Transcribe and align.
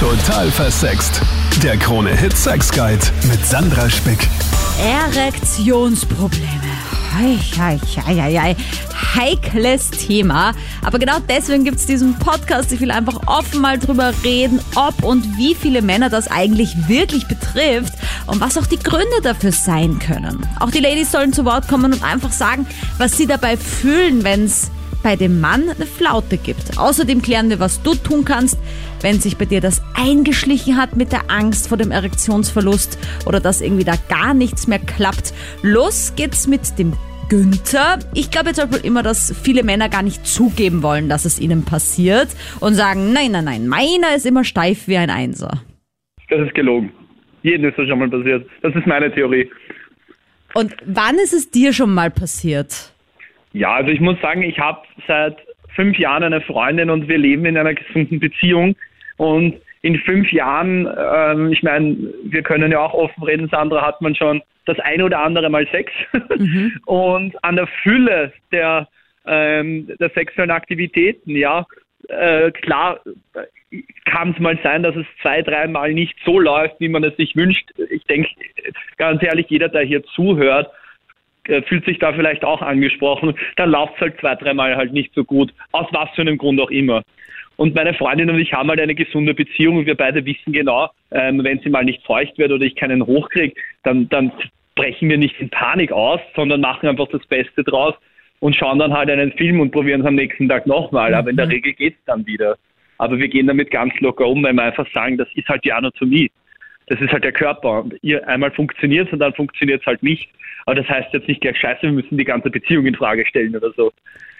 Total 0.00 0.50
versext. 0.50 1.20
Der 1.62 1.76
Krone 1.76 2.16
Hit 2.16 2.34
Sex 2.34 2.72
Guide 2.72 3.04
mit 3.28 3.44
Sandra 3.44 3.90
Spick. 3.90 4.30
Erektionsprobleme. 4.82 6.48
Hei, 7.14 7.38
hei, 7.58 7.78
hei, 8.06 8.14
hei, 8.14 8.40
hei. 8.40 8.56
Heikles 9.14 9.90
Thema. 9.90 10.54
Aber 10.82 10.98
genau 10.98 11.18
deswegen 11.28 11.64
gibt 11.64 11.76
es 11.76 11.84
diesen 11.84 12.18
Podcast. 12.18 12.72
Ich 12.72 12.80
will 12.80 12.90
einfach 12.90 13.26
offen 13.26 13.60
mal 13.60 13.78
drüber 13.78 14.14
reden, 14.24 14.58
ob 14.74 15.04
und 15.04 15.36
wie 15.36 15.54
viele 15.54 15.82
Männer 15.82 16.08
das 16.08 16.28
eigentlich 16.30 16.88
wirklich 16.88 17.28
betrifft 17.28 17.92
und 18.26 18.40
was 18.40 18.56
auch 18.56 18.66
die 18.66 18.78
Gründe 18.78 19.20
dafür 19.22 19.52
sein 19.52 19.98
können. 19.98 20.46
Auch 20.60 20.70
die 20.70 20.80
Ladies 20.80 21.12
sollen 21.12 21.34
zu 21.34 21.44
Wort 21.44 21.68
kommen 21.68 21.92
und 21.92 22.02
einfach 22.02 22.32
sagen, 22.32 22.66
was 22.96 23.18
sie 23.18 23.26
dabei 23.26 23.58
fühlen, 23.58 24.24
wenn 24.24 24.46
es 24.46 24.70
bei 25.02 25.16
dem 25.16 25.40
Mann 25.40 25.62
eine 25.62 25.86
Flaute 25.86 26.36
gibt. 26.36 26.78
Außerdem 26.78 27.22
klären 27.22 27.50
wir, 27.50 27.60
was 27.60 27.82
du 27.82 27.94
tun 27.94 28.24
kannst, 28.24 28.58
wenn 29.00 29.18
sich 29.18 29.36
bei 29.36 29.44
dir 29.44 29.60
das 29.60 29.82
eingeschlichen 29.94 30.76
hat 30.76 30.96
mit 30.96 31.12
der 31.12 31.30
Angst 31.30 31.68
vor 31.68 31.78
dem 31.78 31.90
Erektionsverlust 31.90 32.98
oder 33.26 33.40
dass 33.40 33.60
irgendwie 33.60 33.84
da 33.84 33.94
gar 34.08 34.34
nichts 34.34 34.66
mehr 34.66 34.78
klappt. 34.78 35.32
Los 35.62 36.14
geht's 36.16 36.46
mit 36.46 36.78
dem 36.78 36.92
Günther. 37.28 38.00
Ich 38.14 38.30
glaube 38.30 38.48
jetzt 38.48 38.72
wohl 38.72 38.84
immer, 38.84 39.02
dass 39.02 39.34
viele 39.42 39.62
Männer 39.62 39.88
gar 39.88 40.02
nicht 40.02 40.26
zugeben 40.26 40.82
wollen, 40.82 41.08
dass 41.08 41.24
es 41.24 41.40
ihnen 41.40 41.64
passiert 41.64 42.28
und 42.58 42.74
sagen, 42.74 43.12
nein, 43.12 43.30
nein, 43.30 43.44
nein, 43.44 43.68
meiner 43.68 44.14
ist 44.16 44.26
immer 44.26 44.44
steif 44.44 44.88
wie 44.88 44.96
ein 44.96 45.10
Einser. 45.10 45.62
Das 46.28 46.40
ist 46.40 46.54
gelogen. 46.54 46.92
Jedem 47.42 47.68
ist 47.68 47.78
das 47.78 47.88
schon 47.88 47.98
mal 47.98 48.10
passiert. 48.10 48.46
Das 48.62 48.74
ist 48.74 48.86
meine 48.86 49.12
Theorie. 49.14 49.48
Und 50.54 50.74
wann 50.84 51.16
ist 51.16 51.32
es 51.32 51.50
dir 51.50 51.72
schon 51.72 51.94
mal 51.94 52.10
passiert? 52.10 52.92
Ja, 53.52 53.74
also 53.74 53.90
ich 53.90 54.00
muss 54.00 54.20
sagen, 54.20 54.42
ich 54.42 54.58
habe 54.58 54.82
seit 55.06 55.36
fünf 55.74 55.98
Jahren 55.98 56.24
eine 56.24 56.40
Freundin 56.40 56.90
und 56.90 57.08
wir 57.08 57.18
leben 57.18 57.44
in 57.46 57.56
einer 57.56 57.74
gesunden 57.74 58.20
Beziehung. 58.20 58.76
Und 59.16 59.56
in 59.82 59.98
fünf 60.00 60.30
Jahren, 60.32 60.88
ähm, 60.98 61.52
ich 61.52 61.62
meine, 61.62 61.96
wir 62.24 62.42
können 62.42 62.70
ja 62.70 62.80
auch 62.80 62.94
offen 62.94 63.22
reden, 63.22 63.48
Sandra, 63.48 63.84
hat 63.84 64.00
man 64.00 64.14
schon 64.14 64.42
das 64.66 64.78
ein 64.80 65.02
oder 65.02 65.20
andere 65.20 65.48
Mal 65.48 65.66
Sex. 65.68 65.92
Mhm. 66.36 66.78
Und 66.86 67.44
an 67.44 67.56
der 67.56 67.66
Fülle 67.82 68.32
der, 68.52 68.88
ähm, 69.26 69.90
der 69.98 70.10
sexuellen 70.10 70.50
Aktivitäten, 70.50 71.30
ja, 71.30 71.66
äh, 72.08 72.50
klar 72.50 73.00
kann 74.04 74.32
es 74.32 74.38
mal 74.40 74.58
sein, 74.62 74.82
dass 74.82 74.96
es 74.96 75.06
zwei, 75.22 75.42
dreimal 75.42 75.92
nicht 75.92 76.16
so 76.24 76.40
läuft, 76.40 76.80
wie 76.80 76.88
man 76.88 77.04
es 77.04 77.16
sich 77.16 77.36
wünscht. 77.36 77.70
Ich 77.90 78.04
denke, 78.04 78.28
ganz 78.96 79.22
ehrlich, 79.22 79.46
jeder, 79.48 79.68
der 79.68 79.82
hier 79.82 80.02
zuhört, 80.02 80.70
fühlt 81.62 81.84
sich 81.84 81.98
da 81.98 82.12
vielleicht 82.12 82.44
auch 82.44 82.62
angesprochen, 82.62 83.34
dann 83.56 83.70
läuft 83.70 83.94
es 83.96 84.00
halt 84.00 84.20
zwei, 84.20 84.34
dreimal 84.34 84.76
halt 84.76 84.92
nicht 84.92 85.12
so 85.14 85.24
gut, 85.24 85.52
aus 85.72 85.86
was 85.92 86.08
für 86.14 86.22
einem 86.22 86.38
Grund 86.38 86.60
auch 86.60 86.70
immer. 86.70 87.02
Und 87.56 87.74
meine 87.74 87.92
Freundin 87.92 88.30
und 88.30 88.38
ich 88.38 88.54
haben 88.54 88.70
halt 88.70 88.80
eine 88.80 88.94
gesunde 88.94 89.34
Beziehung 89.34 89.76
und 89.76 89.86
wir 89.86 89.94
beide 89.94 90.24
wissen 90.24 90.52
genau, 90.52 90.88
ähm, 91.10 91.44
wenn 91.44 91.60
sie 91.60 91.68
mal 91.68 91.84
nicht 91.84 92.02
feucht 92.04 92.38
wird 92.38 92.52
oder 92.52 92.64
ich 92.64 92.74
keinen 92.74 93.04
hochkriege, 93.04 93.54
dann, 93.82 94.08
dann 94.08 94.32
brechen 94.76 95.10
wir 95.10 95.18
nicht 95.18 95.38
in 95.40 95.50
Panik 95.50 95.92
aus, 95.92 96.20
sondern 96.34 96.62
machen 96.62 96.88
einfach 96.88 97.08
das 97.08 97.26
Beste 97.26 97.62
draus 97.62 97.94
und 98.38 98.56
schauen 98.56 98.78
dann 98.78 98.94
halt 98.94 99.10
einen 99.10 99.32
Film 99.32 99.60
und 99.60 99.72
probieren 99.72 100.00
es 100.00 100.06
am 100.06 100.14
nächsten 100.14 100.48
Tag 100.48 100.66
nochmal. 100.66 101.12
Aber 101.14 101.28
in 101.28 101.36
der 101.36 101.46
mhm. 101.46 101.52
Regel 101.52 101.72
geht 101.74 101.94
es 101.94 102.04
dann 102.06 102.26
wieder. 102.26 102.56
Aber 102.96 103.18
wir 103.18 103.28
gehen 103.28 103.46
damit 103.46 103.70
ganz 103.70 103.92
locker 104.00 104.26
um, 104.26 104.42
weil 104.42 104.54
wir 104.54 104.62
einfach 104.62 104.86
sagen, 104.92 105.18
das 105.18 105.28
ist 105.34 105.48
halt 105.48 105.64
die 105.64 105.72
Anatomie 105.72 106.30
das 106.90 107.00
ist 107.00 107.12
halt 107.12 107.22
der 107.22 107.32
Körper. 107.32 107.84
Ihr 108.02 108.26
einmal 108.26 108.50
funktioniert 108.50 109.06
es 109.06 109.12
und 109.12 109.20
dann 109.20 109.32
funktioniert 109.32 109.80
es 109.80 109.86
halt 109.86 110.02
nicht. 110.02 110.28
Aber 110.66 110.74
das 110.74 110.88
heißt 110.88 111.12
jetzt 111.12 111.28
nicht 111.28 111.40
gleich 111.40 111.56
scheiße, 111.56 111.82
wir 111.82 111.92
müssen 111.92 112.18
die 112.18 112.24
ganze 112.24 112.50
Beziehung 112.50 112.84
in 112.84 112.96
Frage 112.96 113.24
stellen 113.26 113.56
oder 113.56 113.72
so. 113.76 113.92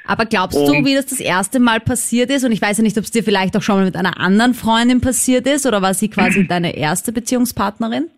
Aber 0.05 0.27
glaubst 0.27 0.59
und, 0.59 0.67
du, 0.67 0.85
wie 0.85 0.95
das 0.95 1.07
das 1.07 1.21
erste 1.21 1.61
Mal 1.61 1.79
passiert 1.79 2.29
ist? 2.29 2.45
Und 2.45 2.51
ich 2.51 2.61
weiß 2.61 2.79
ja 2.79 2.83
nicht, 2.83 2.99
ob 2.99 3.05
es 3.05 3.13
dir 3.13 3.23
vielleicht 3.23 3.57
auch 3.57 3.63
schon 3.63 3.77
mal 3.77 3.85
mit 3.85 3.97
einer 3.97 4.19
anderen 4.19 4.55
Freundin 4.55 5.01
passiert 5.01 5.47
ist 5.47 5.65
oder 5.65 5.81
war 5.81 5.95
sie 5.95 6.11
quasi 6.11 6.45
deine 6.49 6.77
erste 6.77 7.13
Beziehungspartnerin? 7.13 8.09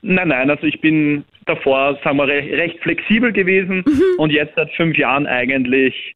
Nein, 0.00 0.28
nein, 0.28 0.48
also 0.48 0.66
ich 0.66 0.80
bin 0.80 1.24
davor, 1.44 1.98
sagen 2.02 2.16
wir, 2.16 2.26
recht 2.26 2.80
flexibel 2.80 3.32
gewesen 3.32 3.84
mhm. 3.86 4.02
und 4.16 4.30
jetzt 4.30 4.54
seit 4.56 4.72
fünf 4.72 4.96
Jahren 4.96 5.26
eigentlich 5.26 6.14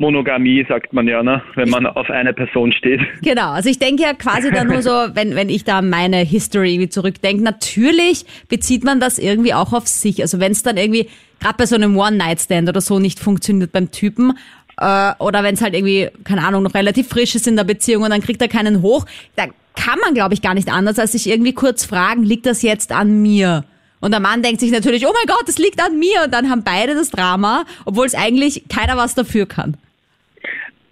Monogamie, 0.00 0.64
sagt 0.68 0.92
man 0.92 1.08
ja, 1.08 1.24
ne? 1.24 1.42
wenn 1.56 1.68
man 1.68 1.84
auf 1.84 2.08
eine 2.08 2.32
Person 2.32 2.70
steht. 2.70 3.00
Genau, 3.20 3.50
also 3.50 3.68
ich 3.68 3.80
denke 3.80 4.04
ja 4.04 4.14
quasi 4.14 4.52
da 4.52 4.62
nur 4.62 4.80
so, 4.80 4.90
wenn, 5.14 5.34
wenn 5.34 5.48
ich 5.48 5.64
da 5.64 5.82
meine 5.82 6.18
History 6.18 6.88
zurückdenke, 6.88 7.42
natürlich 7.42 8.24
bezieht 8.48 8.84
man 8.84 9.00
das 9.00 9.18
irgendwie 9.18 9.54
auch 9.54 9.72
auf 9.72 9.88
sich. 9.88 10.22
Also 10.22 10.38
wenn 10.38 10.52
es 10.52 10.62
dann 10.62 10.76
irgendwie, 10.76 11.08
gerade 11.40 11.56
bei 11.58 11.66
so 11.66 11.74
einem 11.74 11.96
One-Night-Stand 11.96 12.68
oder 12.68 12.80
so 12.80 13.00
nicht 13.00 13.18
funktioniert 13.18 13.72
beim 13.72 13.90
Typen, 13.90 14.38
äh, 14.80 15.12
oder 15.18 15.42
wenn 15.42 15.56
es 15.56 15.62
halt 15.62 15.74
irgendwie, 15.74 16.08
keine 16.22 16.46
Ahnung, 16.46 16.62
noch 16.62 16.74
relativ 16.74 17.08
frisch 17.08 17.34
ist 17.34 17.48
in 17.48 17.56
der 17.56 17.64
Beziehung 17.64 18.04
und 18.04 18.10
dann 18.10 18.20
kriegt 18.20 18.40
er 18.40 18.48
keinen 18.48 18.82
hoch, 18.82 19.04
da 19.34 19.46
kann 19.74 19.98
man, 20.04 20.14
glaube 20.14 20.32
ich, 20.32 20.42
gar 20.42 20.54
nicht 20.54 20.70
anders, 20.70 21.00
als 21.00 21.12
sich 21.12 21.28
irgendwie 21.28 21.54
kurz 21.54 21.84
fragen, 21.84 22.22
liegt 22.22 22.46
das 22.46 22.62
jetzt 22.62 22.92
an 22.92 23.20
mir? 23.20 23.64
Und 23.98 24.12
der 24.12 24.20
Mann 24.20 24.42
denkt 24.42 24.60
sich 24.60 24.70
natürlich, 24.70 25.06
oh 25.08 25.12
mein 25.12 25.26
Gott, 25.26 25.48
das 25.48 25.58
liegt 25.58 25.82
an 25.82 25.98
mir. 25.98 26.22
Und 26.24 26.32
dann 26.32 26.50
haben 26.50 26.62
beide 26.62 26.94
das 26.94 27.10
Drama, 27.10 27.64
obwohl 27.84 28.06
es 28.06 28.14
eigentlich 28.14 28.62
keiner 28.68 28.96
was 28.96 29.16
dafür 29.16 29.46
kann. 29.46 29.76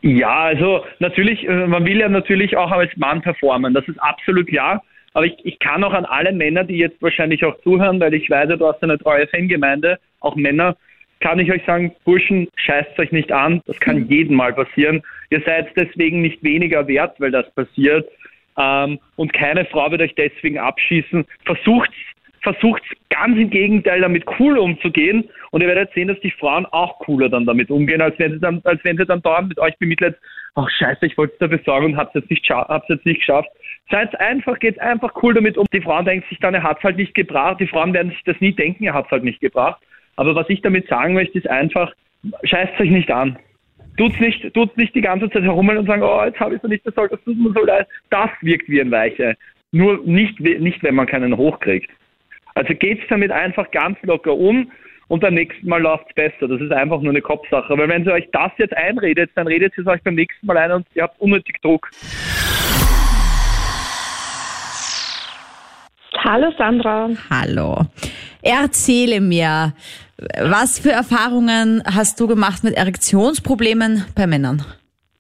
Ja, 0.03 0.45
also 0.45 0.85
natürlich, 0.99 1.49
äh, 1.49 1.67
man 1.67 1.85
will 1.85 1.99
ja 1.99 2.09
natürlich 2.09 2.57
auch 2.57 2.71
als 2.71 2.95
Mann 2.97 3.23
performen, 3.23 3.75
das 3.75 3.87
ist 3.89 3.99
absolut 3.99 4.47
klar. 4.49 4.83
Aber 5.15 5.25
ich, 5.25 5.35
ich 5.45 5.59
kann 5.59 5.83
auch 5.83 5.95
an 5.95 6.05
alle 6.05 6.31
Männer, 6.31 6.63
die 6.65 6.77
jetzt 6.77 7.01
wahrscheinlich 7.01 7.43
auch 7.43 7.59
zuhören, 7.63 7.99
weil 8.01 8.13
ich 8.13 8.29
weiß, 8.29 8.51
du 8.59 8.67
hast 8.67 8.83
eine 8.83 8.99
treue 8.99 9.27
Fangemeinde, 9.29 9.99
auch 10.21 10.37
Männer, 10.37 10.77
kann 11.21 11.39
ich 11.39 11.51
euch 11.51 11.65
sagen, 11.65 11.93
Burschen, 12.05 12.49
scheißt 12.57 12.99
euch 12.99 13.13
nicht 13.13 13.33
an, 13.33 13.63
das 13.67 13.81
kann 13.81 14.01
mhm. 14.01 14.09
jedem 14.09 14.37
mal 14.37 14.53
passieren. 14.53 15.03
Ihr 15.31 15.41
seid 15.41 15.69
deswegen 15.75 16.21
nicht 16.21 16.43
weniger 16.43 16.87
wert, 16.87 17.19
weil 17.19 17.31
das 17.31 17.51
passiert. 17.55 18.07
Ähm, 18.59 18.99
und 19.17 19.33
keine 19.33 19.65
Frau 19.65 19.91
wird 19.91 20.03
euch 20.03 20.15
deswegen 20.15 20.59
abschießen. 20.59 21.25
Versucht 21.45 21.91
versucht 22.47 22.83
ganz 23.11 23.37
im 23.37 23.51
Gegenteil 23.51 24.01
damit 24.01 24.25
cool 24.39 24.57
umzugehen 24.57 25.29
und 25.51 25.63
ihr 25.63 25.67
werdet 25.67 25.93
sehen, 25.95 26.07
dass 26.07 26.21
die 26.21 26.31
Frauen 26.31 26.65
auch 26.67 27.01
cooler 27.01 27.29
dann 27.29 27.45
damit 27.45 27.71
umgehen, 27.71 28.01
als 28.01 28.17
wenn 28.21 28.35
sie 28.35 28.39
dann, 28.39 28.61
als 28.63 28.79
wenn 28.85 28.97
sie 28.97 29.05
dann 29.05 29.21
dauernd 29.23 29.49
mit 29.49 29.59
euch 29.59 29.77
bemitleid, 29.79 30.17
ach 30.55 30.71
scheiße, 30.71 31.07
ich 31.07 31.19
wollte 31.19 31.33
es 31.33 31.39
da 31.41 31.49
besorgen 31.49 31.87
und 31.87 31.97
hab's 31.97 32.15
jetzt 32.15 32.31
nicht, 32.31 32.49
hab's 32.49 32.89
jetzt 32.89 33.05
nicht 33.05 33.19
geschafft. 33.19 33.49
Seid 33.91 34.19
einfach, 34.21 34.61
geht 34.61 34.81
einfach 34.81 35.13
cool 35.23 35.35
damit 35.35 35.59
um. 35.59 35.67
Die 35.73 35.81
Frauen 35.81 36.05
denken 36.05 36.25
sich 36.29 36.39
dann, 36.39 36.55
er 36.55 36.63
hat's 36.63 36.85
halt 36.85 36.97
nicht 36.97 37.15
gebracht. 37.15 37.59
Die 37.59 37.67
Frauen 37.67 37.93
werden 37.93 38.11
sich 38.11 38.23
das 38.25 38.41
nie 38.41 38.53
denken, 38.53 38.85
er 38.85 38.95
hat's 38.95 39.11
halt 39.11 39.25
nicht 39.25 39.41
gebracht. 39.41 39.83
Aber 40.15 40.37
was 40.37 40.49
ich 40.49 40.63
damit 40.63 40.87
sagen 40.87 41.15
möchte, 41.15 41.39
ist 41.39 41.51
einfach, 41.51 41.93
scheißt 42.45 42.81
euch 42.81 42.91
nicht 42.91 43.11
an. 43.11 43.37
Tut's 43.97 44.21
nicht, 44.21 44.55
tut's 44.55 44.77
nicht 44.77 44.95
die 44.95 45.01
ganze 45.01 45.29
Zeit 45.31 45.43
herummeln 45.43 45.79
und 45.79 45.87
sagen, 45.87 46.03
oh, 46.03 46.23
jetzt 46.25 46.39
habe 46.39 46.55
ich 46.55 46.63
es 46.63 46.69
nicht, 46.69 46.85
soll, 46.95 47.09
das 47.09 47.23
tut 47.25 47.39
mir 47.39 47.53
so 47.53 47.65
leid. 47.65 47.89
Das 48.11 48.31
wirkt 48.41 48.69
wie 48.69 48.81
ein 48.81 48.91
Weiche. 48.93 49.35
Nur 49.73 50.01
nicht, 50.05 50.39
nicht, 50.39 50.83
wenn 50.85 50.95
man 50.95 51.07
keinen 51.07 51.37
hochkriegt. 51.37 51.91
Also 52.57 52.73
geht's 52.75 53.03
damit 53.11 53.31
einfach 53.31 53.71
ganz 53.71 53.99
locker 54.03 54.35
um 54.35 54.73
und 55.09 55.21
beim 55.21 55.35
nächsten 55.35 55.69
Mal 55.69 55.83
läuft's 55.83 56.13
besser. 56.15 56.49
Das 56.49 56.59
ist 56.59 56.73
einfach 56.73 57.03
nur 57.03 57.13
eine 57.13 57.21
Kopfsache. 57.21 57.77
Weil 57.77 57.91
wenn 57.91 58.03
sie 58.03 58.11
euch 58.11 58.27
das 58.33 58.51
jetzt 58.57 58.75
einredet, 58.75 59.31
dann 59.35 59.47
redet 59.47 59.75
sie 59.75 59.83
es 59.83 59.87
euch 59.87 60.03
beim 60.03 60.15
nächsten 60.15 60.47
Mal 60.47 60.57
ein 60.57 60.73
und 60.73 60.87
ihr 60.95 61.03
habt 61.03 61.21
unnötig 61.21 61.61
Druck. 61.61 61.91
Hallo 66.25 66.51
Sandra. 66.57 67.11
Hallo. 67.29 67.83
Erzähle 68.41 69.21
mir, 69.21 69.75
was 70.41 70.79
für 70.79 70.93
Erfahrungen 70.93 71.83
hast 71.85 72.19
du 72.21 72.27
gemacht 72.27 72.65
mit 72.65 72.75
Erektionsproblemen 72.75 74.07
bei 74.17 74.27
Männern? 74.27 74.65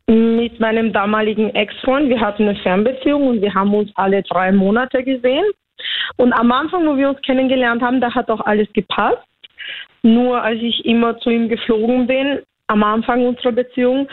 Mit 0.06 0.58
meinem 0.58 0.90
damaligen 0.94 1.54
Ex-Freund. 1.54 2.08
Wir 2.08 2.20
hatten 2.20 2.48
eine 2.48 2.58
Fernbeziehung 2.60 3.26
und 3.28 3.42
wir 3.42 3.52
haben 3.52 3.74
uns 3.74 3.90
alle 3.94 4.22
drei 4.22 4.52
Monate 4.52 5.04
gesehen. 5.04 5.44
Und 6.16 6.32
am 6.32 6.52
Anfang, 6.52 6.86
wo 6.86 6.96
wir 6.96 7.08
uns 7.08 7.20
kennengelernt 7.22 7.82
haben, 7.82 8.00
da 8.00 8.14
hat 8.14 8.30
auch 8.30 8.40
alles 8.40 8.68
gepasst. 8.72 9.18
Nur 10.02 10.42
als 10.42 10.60
ich 10.62 10.84
immer 10.84 11.18
zu 11.18 11.30
ihm 11.30 11.48
geflogen 11.48 12.06
bin, 12.06 12.40
am 12.68 12.82
Anfang 12.82 13.26
unserer 13.26 13.52
Beziehung, 13.52 14.08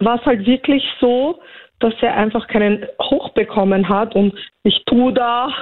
war 0.00 0.18
es 0.18 0.26
halt 0.26 0.46
wirklich 0.46 0.84
so, 1.00 1.40
dass 1.78 1.94
er 2.00 2.16
einfach 2.16 2.46
keinen 2.48 2.86
Hoch 3.00 3.30
bekommen 3.30 3.88
hat 3.88 4.14
und 4.14 4.34
ich 4.62 4.84
tue 4.86 5.12
da 5.12 5.52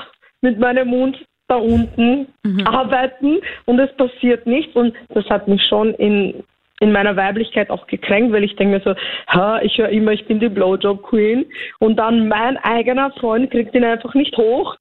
mit 0.43 0.59
meinem 0.59 0.89
Mund 0.89 1.19
da 1.49 1.57
unten 1.57 2.29
mhm. 2.45 2.67
arbeiten 2.67 3.39
und 3.65 3.79
es 3.79 3.95
passiert 3.97 4.47
nichts 4.47 4.75
und 4.77 4.95
das 5.09 5.25
hat 5.29 5.49
mich 5.49 5.63
schon 5.67 5.95
in 5.95 6.45
in 6.83 6.93
meiner 6.93 7.15
Weiblichkeit 7.15 7.69
auch 7.69 7.87
gekränkt, 7.87 8.33
weil 8.33 8.43
ich 8.43 8.57
denke 8.57 8.79
mir 8.79 8.83
so, 8.83 8.95
ha, 9.29 9.61
ich 9.61 9.77
höre 9.77 9.91
immer, 9.91 10.13
ich 10.13 10.25
bin 10.25 10.41
die 10.41 10.49
Blowjob 10.49 11.03
Queen 11.03 11.45
und 11.79 11.97
dann 11.97 12.27
mein 12.27 12.57
eigener 12.57 13.11
Freund 13.13 13.51
kriegt 13.51 13.75
ihn 13.75 13.85
einfach 13.85 14.15
nicht 14.15 14.35
hoch 14.39 14.77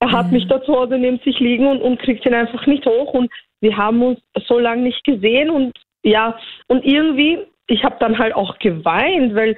er 0.00 0.12
hat 0.12 0.26
mhm. 0.26 0.32
mich 0.32 0.48
da 0.48 0.62
zu 0.62 0.72
Hause 0.74 0.98
neben 0.98 1.18
sich 1.20 1.38
liegen 1.40 1.66
und, 1.66 1.80
und 1.80 1.98
kriegt 2.00 2.24
ihn 2.24 2.34
einfach 2.34 2.66
nicht 2.66 2.86
hoch. 2.86 3.14
Und 3.14 3.30
wir 3.60 3.76
haben 3.76 4.02
uns 4.02 4.20
so 4.46 4.58
lange 4.58 4.82
nicht 4.82 5.02
gesehen. 5.04 5.50
Und 5.50 5.72
ja, 6.02 6.38
und 6.68 6.84
irgendwie, 6.84 7.38
ich 7.66 7.84
habe 7.84 7.96
dann 7.98 8.18
halt 8.18 8.34
auch 8.34 8.58
geweint, 8.58 9.34
weil 9.34 9.56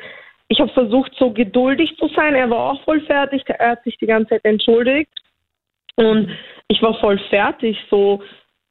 ich 0.49 0.61
habe 0.61 0.73
versucht, 0.73 1.13
so 1.19 1.31
geduldig 1.33 1.97
zu 1.99 2.09
sein. 2.09 2.35
Er 2.35 2.51
war 2.51 2.73
auch 2.73 2.83
voll 2.85 3.01
fertig. 3.03 3.43
Er 3.47 3.73
hat 3.73 3.85
sich 3.85 3.97
die 3.99 4.07
ganze 4.07 4.31
Zeit 4.31 4.45
entschuldigt. 4.45 5.13
Und 5.97 6.31
ich 6.69 6.81
war 6.83 6.95
voll 7.01 7.19
fertig, 7.29 7.77
so 7.91 8.23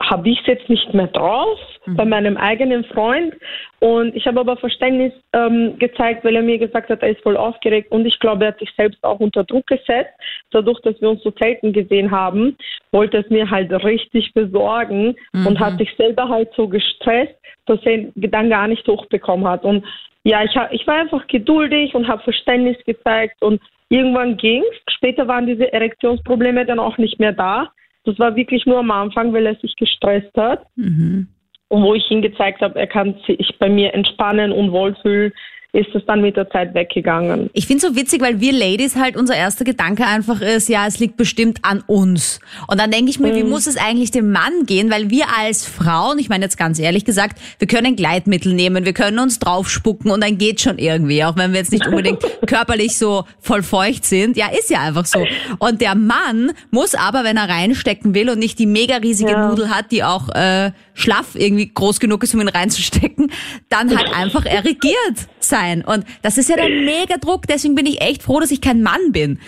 habe 0.02 0.30
ich 0.30 0.40
es 0.40 0.48
jetzt 0.48 0.70
nicht 0.70 0.94
mehr 0.94 1.08
drauf 1.08 1.60
mhm. 1.86 1.96
bei 1.96 2.06
meinem 2.06 2.38
eigenen 2.38 2.86
Freund. 2.86 3.36
Und 3.80 4.16
ich 4.16 4.26
habe 4.28 4.40
aber 4.40 4.58
Verständnis 4.58 5.14
ähm, 5.34 5.78
gezeigt, 5.78 6.24
weil 6.24 6.36
er 6.36 6.42
mir 6.42 6.58
gesagt 6.58 6.90
hat, 6.90 7.02
er 7.02 7.10
ist 7.10 7.22
voll 7.22 7.38
aufgeregt 7.38 7.92
und 7.92 8.06
ich 8.06 8.18
glaube, 8.20 8.46
er 8.46 8.52
hat 8.52 8.60
sich 8.60 8.72
selbst 8.78 9.04
auch 9.04 9.20
unter 9.20 9.44
Druck 9.44 9.68
gesetzt. 9.68 10.14
Dadurch, 10.52 10.80
dass 10.82 11.00
wir 11.02 11.10
uns 11.10 11.24
so 11.24 11.34
selten 11.38 11.74
gesehen 11.74 12.12
haben, 12.12 12.58
wollte 12.92 13.18
es 13.18 13.30
mir 13.30 13.50
halt 13.50 13.72
richtig 13.84 14.34
besorgen 14.34 15.16
mhm. 15.34 15.48
und 15.48 15.60
hat 15.60 15.78
sich 15.78 15.94
selber 15.98 16.30
halt 16.30 16.50
so 16.56 16.68
gestresst, 16.68 17.36
dass 17.66 17.80
er 17.84 17.94
ihn 17.94 18.14
dann 18.16 18.50
gar 18.50 18.68
nicht 18.68 18.88
hochbekommen 18.88 19.48
hat. 19.48 19.64
Und 19.64 19.86
ja, 20.24 20.44
ich, 20.44 20.56
ich 20.72 20.88
war 20.88 20.96
einfach 20.96 21.28
geduldig 21.28 21.94
und 21.94 22.08
habe 22.08 22.24
Verständnis 22.24 22.78
gezeigt 22.86 23.42
und 23.42 23.62
irgendwann 23.90 24.38
ging's. 24.38 24.66
Später 24.90 25.28
waren 25.28 25.46
diese 25.46 25.72
Erektionsprobleme 25.72 26.66
dann 26.66 26.80
auch 26.80 26.98
nicht 26.98 27.20
mehr 27.20 27.34
da. 27.34 27.72
Das 28.06 28.18
war 28.20 28.36
wirklich 28.36 28.66
nur 28.66 28.80
am 28.80 28.92
Anfang, 28.92 29.34
weil 29.34 29.46
er 29.46 29.56
sich 29.56 29.76
gestresst 29.76 30.36
hat. 30.38 30.66
Mhm. 30.76 31.28
Und 31.68 31.84
wo 31.84 31.94
ich 31.94 32.10
ihm 32.10 32.22
gezeigt 32.22 32.62
habe, 32.62 32.80
er 32.80 32.88
kann 32.88 33.16
sich 33.28 33.58
bei 33.60 33.70
mir 33.70 33.94
entspannen 33.94 34.52
und 34.52 34.72
wohlfühlen, 34.72 35.32
ist 35.72 35.94
es 35.94 36.04
dann 36.08 36.22
mit 36.22 36.36
der 36.36 36.50
Zeit 36.50 36.74
weggegangen. 36.74 37.52
Ich 37.54 37.68
finde 37.68 37.86
es 37.86 37.94
so 37.94 37.96
witzig, 37.96 38.22
weil 38.22 38.42
wir 38.42 38.52
Ladies 38.52 38.96
halt 38.96 39.16
unser 39.16 39.36
erster 39.36 39.66
Gedanke 39.66 40.04
einfach 40.04 40.42
ist, 40.42 40.68
ja, 40.68 40.88
es 40.88 40.98
liegt 40.98 41.16
bestimmt 41.16 41.60
an 41.62 41.84
uns. 41.86 42.40
Und 42.68 42.80
dann 42.80 42.90
denke 42.90 43.12
ich 43.12 43.20
mir, 43.20 43.32
mhm. 43.32 43.36
wie 43.36 43.44
muss 43.44 43.68
es 43.68 43.78
eigentlich 43.78 44.10
dem 44.10 44.32
Mann 44.32 44.66
gehen? 44.66 44.90
Weil 44.90 45.12
wir 45.12 45.26
als 45.40 45.68
Frauen, 45.68 46.18
ich 46.18 46.28
meine 46.28 46.46
jetzt 46.46 46.58
ganz 46.58 46.80
ehrlich 46.80 47.06
gesagt, 47.06 47.40
wir 47.60 47.68
können 47.68 47.96
Gleitmittel 47.96 48.54
nehmen, 48.54 48.84
wir 48.84 48.94
können 48.94 49.20
uns 49.20 49.38
draufspucken 49.38 50.10
und 50.10 50.24
dann 50.24 50.40
geht 50.40 50.60
schon 50.60 50.80
irgendwie, 50.80 51.24
auch 51.24 51.38
wenn 51.38 51.52
wir 51.52 51.60
jetzt 51.60 51.72
nicht 51.72 51.86
unbedingt 51.86 52.20
körperlich 52.48 52.98
so 52.98 53.26
voll 53.40 53.62
feucht 53.62 54.06
sind. 54.06 54.38
Ja, 54.38 54.48
ist 54.48 54.72
ja 54.72 54.82
einfach 54.82 55.06
so. 55.06 55.24
Und 55.60 55.82
der 55.82 55.94
Mann 55.94 56.52
muss 56.72 56.96
aber, 56.96 57.24
wenn 57.24 57.38
er 57.38 57.48
reinstecken 57.48 58.16
will 58.16 58.32
und 58.32 58.40
nicht 58.40 58.58
die 58.58 58.66
mega 58.66 58.96
riesige 58.96 59.32
ja. 59.32 59.48
Nudel 59.48 59.70
hat, 59.70 59.92
die 59.92 60.04
auch 60.04 60.30
äh, 60.30 60.72
schlaff 61.00 61.36
irgendwie 61.36 61.72
groß 61.74 62.00
genug 62.00 62.24
ist, 62.24 62.34
um 62.34 62.42
ihn 62.42 62.50
reinzustecken, 62.50 63.32
dann 63.70 63.96
halt 63.96 64.14
einfach 64.14 64.46
erregiert 64.46 65.28
sein. 65.40 65.84
Und 65.84 66.06
das 66.22 66.38
ist 66.38 66.50
ja 66.50 66.56
der 66.56 66.70
mega 66.70 67.18
Druck. 67.18 67.48
Deswegen 67.48 67.76
bin 67.76 67.86
ich 67.86 68.02
echt 68.02 68.24
froh, 68.24 68.40
dass 68.40 68.52
ich 68.52 68.62
kein 68.62 68.82
Mann 68.82 69.12
bin. 69.12 69.40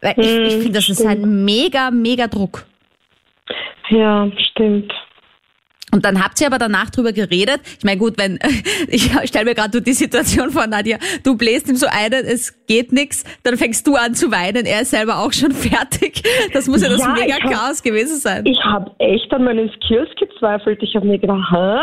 Weil 0.00 0.14
ich, 0.16 0.26
ich 0.26 0.54
hm, 0.54 0.62
finde, 0.62 0.78
das 0.78 0.88
ist 0.88 1.04
ein 1.04 1.44
mega, 1.44 1.90
mega 1.90 2.28
Druck. 2.28 2.66
Ja, 3.90 4.30
stimmt. 4.50 4.92
Und 5.98 6.04
dann 6.04 6.22
habt 6.22 6.40
ihr 6.40 6.46
aber 6.46 6.58
danach 6.58 6.90
drüber 6.90 7.12
geredet. 7.12 7.58
Ich 7.76 7.82
meine, 7.82 7.98
gut, 7.98 8.18
wenn 8.18 8.38
ich 8.88 9.10
stelle 9.24 9.46
mir 9.46 9.56
gerade 9.56 9.82
die 9.82 9.92
Situation 9.92 10.52
vor, 10.52 10.68
Nadja, 10.68 10.96
du 11.24 11.36
bläst 11.36 11.68
ihm 11.68 11.74
so 11.74 11.88
einen, 11.90 12.24
es 12.24 12.64
geht 12.66 12.92
nix, 12.92 13.24
dann 13.42 13.56
fängst 13.56 13.84
du 13.84 13.96
an 13.96 14.14
zu 14.14 14.30
weinen, 14.30 14.64
er 14.64 14.82
ist 14.82 14.92
selber 14.92 15.18
auch 15.18 15.32
schon 15.32 15.50
fertig. 15.68 16.22
Das 16.52 16.68
muss 16.68 16.82
ja 16.82 16.88
das 16.88 17.00
ja, 17.00 17.14
mega 17.14 17.38
Chaos 17.38 17.82
gewesen 17.82 18.16
sein. 18.16 18.46
Ich 18.46 18.64
habe 18.64 18.92
echt 19.00 19.32
an 19.32 19.42
meinen 19.42 19.72
Skills 19.72 20.08
gezweifelt. 20.20 20.80
Ich 20.84 20.94
habe 20.94 21.04
mir 21.04 21.18
gedacht, 21.18 21.50
hä? 21.50 21.80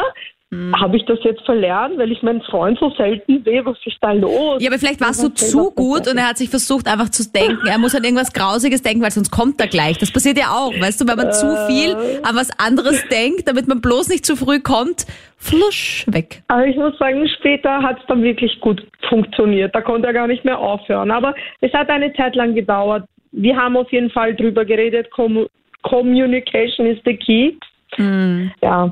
Hm. 0.56 0.74
Habe 0.80 0.96
ich 0.96 1.06
das 1.06 1.20
jetzt 1.24 1.42
verlernt, 1.44 1.98
weil 1.98 2.12
ich 2.12 2.22
meinen 2.24 2.42
Freund 2.42 2.80
so 2.80 2.90
selten 2.92 3.44
sehe? 3.44 3.66
Was 3.66 3.78
ist 3.86 3.98
da 4.00 4.14
los? 4.14 4.62
Ja, 4.62 4.70
aber 4.70 4.80
vielleicht 4.80 5.02
warst 5.02 5.22
du 5.22 5.30
zu 5.30 5.72
gut 5.72 6.08
und 6.08 6.18
er 6.18 6.30
hat 6.30 6.38
sich 6.38 6.50
versucht 6.50 6.88
einfach 6.88 7.10
zu 7.10 7.30
denken. 7.30 7.68
Er 7.68 7.78
muss 7.78 7.94
an 7.94 8.04
irgendwas 8.04 8.32
Grausiges 8.32 8.82
denken, 8.82 9.04
weil 9.04 9.12
sonst 9.12 9.32
kommt 9.32 9.60
er 9.60 9.68
gleich. 9.68 9.98
Das 9.98 10.12
passiert 10.12 10.38
ja 10.38 10.52
auch, 10.52 10.72
weißt 10.72 11.02
du, 11.02 11.08
wenn 11.08 11.18
man 11.18 11.28
äh, 11.28 11.32
zu 11.32 11.48
viel 11.68 11.96
an 12.24 12.36
was 12.36 12.58
anderes 12.58 13.06
denkt, 13.10 13.48
damit 13.48 13.68
man 13.68 13.82
bloß 13.82 14.10
nicht 14.10 14.26
zu 14.26 14.36
früh 14.38 14.60
kommt, 14.60 15.06
flusch 15.38 16.06
weg. 16.08 16.42
Aber 16.48 16.66
ich 16.66 16.78
muss 16.78 16.98
sagen, 16.98 17.28
später 17.28 17.82
hat 17.82 18.00
es 18.00 18.06
dann 18.08 18.24
wirklich 18.24 18.60
gut 18.62 18.86
funktioniert. 19.10 19.76
Da 19.76 19.82
konnte 19.82 20.08
er 20.08 20.14
gar 20.14 20.28
nicht 20.28 20.46
mehr 20.46 20.58
aufhören. 20.58 21.12
Aber 21.12 21.36
es 21.60 21.74
hat 21.74 21.90
eine 21.90 22.14
Zeit 22.14 22.36
lang 22.36 22.56
gedauert. 22.56 23.04
Wir 23.32 23.58
haben 23.58 23.76
auf 23.76 23.92
jeden 23.92 24.10
Fall 24.10 24.36
drüber 24.36 24.64
geredet. 24.64 25.12
Com 25.12 25.48
Communication 25.82 26.88
is 26.88 26.98
the 27.06 27.16
key. 27.16 27.54
Mhm. 27.98 28.52
Ja, 28.64 28.92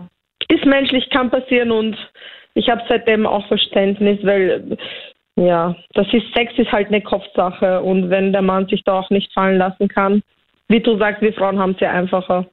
ist 0.50 0.66
menschlich, 0.66 1.10
kann 1.10 1.30
passieren 1.30 1.72
und 1.72 1.98
ich 2.56 2.70
habe 2.70 2.82
seitdem 2.88 3.26
auch 3.26 3.48
Verständnis, 3.48 4.20
weil 4.24 4.78
ja, 5.36 5.76
das 5.94 6.08
ist 6.14 6.32
Sex 6.36 6.54
ist 6.58 6.72
halt 6.72 6.88
eine 6.88 7.02
Kopfsache 7.02 7.82
und 7.82 8.10
wenn 8.10 8.32
der 8.32 8.44
Mann 8.44 8.68
sich 8.68 8.84
da 8.84 9.00
auch 9.00 9.10
nicht 9.10 9.34
fallen 9.34 9.58
lassen 9.58 9.88
kann, 9.88 10.22
wie 10.68 10.80
du 10.80 10.98
sagst, 10.98 11.22
wir 11.22 11.34
Frauen 11.34 11.60
haben 11.60 11.72
es 11.72 11.80
ja 11.80 11.92
einfacher. 11.92 12.46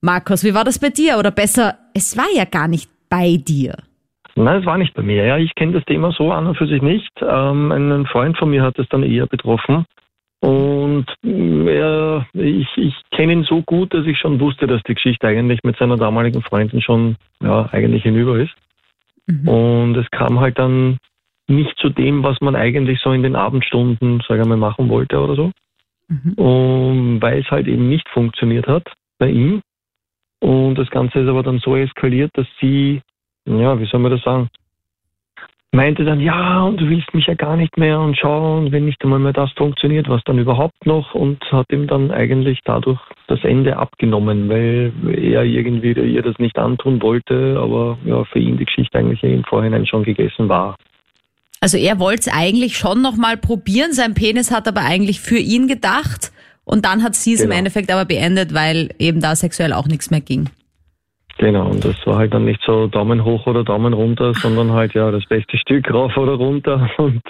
Markus, 0.00 0.42
wie 0.44 0.54
war 0.54 0.64
das 0.64 0.78
bei 0.78 0.88
dir? 0.88 1.18
Oder 1.18 1.30
besser, 1.30 1.76
es 1.94 2.16
war 2.16 2.26
ja 2.34 2.44
gar 2.44 2.68
nicht 2.68 2.90
bei 3.08 3.36
dir. 3.36 3.74
Nein, 4.34 4.60
es 4.60 4.66
war 4.66 4.78
nicht 4.78 4.94
bei 4.94 5.02
mir. 5.02 5.24
Ja, 5.24 5.36
ich 5.36 5.54
kenne 5.54 5.72
das 5.72 5.84
Thema 5.84 6.10
so 6.12 6.32
an 6.32 6.46
und 6.46 6.56
für 6.56 6.66
sich 6.66 6.82
nicht. 6.82 7.10
Ähm, 7.20 7.70
ein 7.70 8.06
Freund 8.06 8.36
von 8.38 8.50
mir 8.50 8.62
hat 8.62 8.78
es 8.78 8.88
dann 8.88 9.02
eher 9.02 9.26
betroffen. 9.26 9.84
Und 10.40 10.81
er, 11.22 12.26
ich, 12.32 12.68
ich 12.76 12.94
kenne 13.10 13.32
ihn 13.32 13.44
so 13.44 13.62
gut, 13.62 13.92
dass 13.94 14.06
ich 14.06 14.18
schon 14.18 14.40
wusste, 14.40 14.66
dass 14.66 14.82
die 14.84 14.94
Geschichte 14.94 15.26
eigentlich 15.26 15.60
mit 15.64 15.76
seiner 15.76 15.96
damaligen 15.96 16.42
Freundin 16.42 16.80
schon 16.80 17.16
ja, 17.42 17.68
eigentlich 17.72 18.02
hinüber 18.02 18.38
ist. 18.38 18.54
Mhm. 19.26 19.48
Und 19.48 19.96
es 19.96 20.10
kam 20.10 20.40
halt 20.40 20.58
dann 20.58 20.98
nicht 21.48 21.76
zu 21.78 21.88
dem, 21.88 22.22
was 22.22 22.40
man 22.40 22.56
eigentlich 22.56 23.00
so 23.00 23.12
in 23.12 23.22
den 23.22 23.36
Abendstunden, 23.36 24.22
sage 24.26 24.42
ich 24.42 24.48
mal, 24.48 24.56
machen 24.56 24.88
wollte 24.88 25.20
oder 25.20 25.34
so. 25.34 25.52
Mhm. 26.08 26.32
Und 26.34 27.22
weil 27.22 27.40
es 27.40 27.50
halt 27.50 27.66
eben 27.68 27.88
nicht 27.88 28.08
funktioniert 28.08 28.66
hat 28.66 28.86
bei 29.18 29.28
ihm. 29.28 29.62
Und 30.40 30.76
das 30.76 30.90
Ganze 30.90 31.20
ist 31.20 31.28
aber 31.28 31.42
dann 31.42 31.60
so 31.60 31.76
eskaliert, 31.76 32.30
dass 32.34 32.46
sie, 32.60 33.00
ja, 33.46 33.78
wie 33.78 33.86
soll 33.86 34.00
man 34.00 34.10
das 34.10 34.22
sagen, 34.22 34.48
meinte 35.72 36.04
dann, 36.04 36.20
ja, 36.20 36.62
und 36.62 36.80
du 36.80 36.88
willst 36.88 37.12
mich 37.14 37.26
ja 37.26 37.34
gar 37.34 37.56
nicht 37.56 37.78
mehr 37.78 37.98
und 37.98 38.16
schau, 38.16 38.58
und 38.58 38.72
wenn 38.72 38.84
nicht 38.84 39.02
einmal 39.02 39.18
mehr 39.18 39.32
das 39.32 39.50
funktioniert, 39.52 40.08
was 40.08 40.22
dann 40.24 40.38
überhaupt 40.38 40.84
noch 40.84 41.14
und 41.14 41.42
hat 41.50 41.72
ihm 41.72 41.86
dann 41.86 42.10
eigentlich 42.10 42.60
dadurch 42.64 43.00
das 43.26 43.42
Ende 43.42 43.78
abgenommen, 43.78 44.50
weil 44.50 44.92
er 45.10 45.44
irgendwie 45.44 45.92
ihr 45.92 46.22
das 46.22 46.38
nicht 46.38 46.58
antun 46.58 47.00
wollte, 47.00 47.58
aber 47.58 47.96
ja, 48.04 48.22
für 48.24 48.38
ihn 48.38 48.58
die 48.58 48.66
Geschichte 48.66 48.98
eigentlich 48.98 49.22
im 49.22 49.44
Vorhinein 49.44 49.86
schon 49.86 50.04
gegessen 50.04 50.50
war. 50.50 50.76
Also 51.60 51.78
er 51.78 51.98
wollte 51.98 52.22
es 52.22 52.28
eigentlich 52.28 52.76
schon 52.76 53.00
nochmal 53.00 53.38
probieren, 53.38 53.92
sein 53.92 54.14
Penis 54.14 54.50
hat 54.50 54.68
aber 54.68 54.82
eigentlich 54.82 55.20
für 55.20 55.38
ihn 55.38 55.68
gedacht 55.68 56.32
und 56.64 56.84
dann 56.84 57.02
hat 57.02 57.14
sie 57.14 57.32
es 57.32 57.40
genau. 57.40 57.52
im 57.52 57.58
Endeffekt 57.58 57.90
aber 57.90 58.04
beendet, 58.04 58.52
weil 58.52 58.90
eben 58.98 59.20
da 59.20 59.34
sexuell 59.34 59.72
auch 59.72 59.86
nichts 59.86 60.10
mehr 60.10 60.20
ging. 60.20 60.50
Genau, 61.42 61.70
und 61.70 61.84
das 61.84 61.96
war 62.04 62.18
halt 62.18 62.32
dann 62.32 62.44
nicht 62.44 62.60
so 62.64 62.86
Daumen 62.86 63.24
hoch 63.24 63.48
oder 63.48 63.64
Daumen 63.64 63.94
runter, 63.94 64.32
sondern 64.32 64.70
halt 64.70 64.94
ja 64.94 65.10
das 65.10 65.24
beste 65.26 65.58
Stück 65.58 65.92
rauf 65.92 66.16
oder 66.16 66.34
runter 66.34 66.88
und 66.98 67.20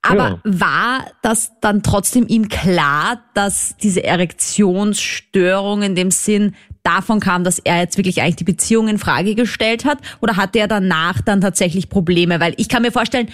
aber 0.00 0.16
ja. 0.30 0.38
war 0.44 1.04
das 1.20 1.52
dann 1.60 1.82
trotzdem 1.82 2.26
ihm 2.26 2.48
klar, 2.48 3.20
dass 3.34 3.76
diese 3.76 4.02
Erektionsstörung 4.02 5.82
in 5.82 5.94
dem 5.94 6.10
Sinn 6.10 6.54
davon 6.82 7.20
kam, 7.20 7.44
dass 7.44 7.58
er 7.58 7.80
jetzt 7.80 7.98
wirklich 7.98 8.22
eigentlich 8.22 8.36
die 8.36 8.44
Beziehung 8.44 8.88
in 8.88 8.96
Frage 8.96 9.34
gestellt 9.34 9.84
hat? 9.84 9.98
Oder 10.22 10.38
hatte 10.38 10.58
er 10.58 10.68
danach 10.68 11.20
dann 11.20 11.42
tatsächlich 11.42 11.90
Probleme? 11.90 12.40
Weil 12.40 12.54
ich 12.56 12.70
kann 12.70 12.80
mir 12.80 12.92
vorstellen, 12.92 13.28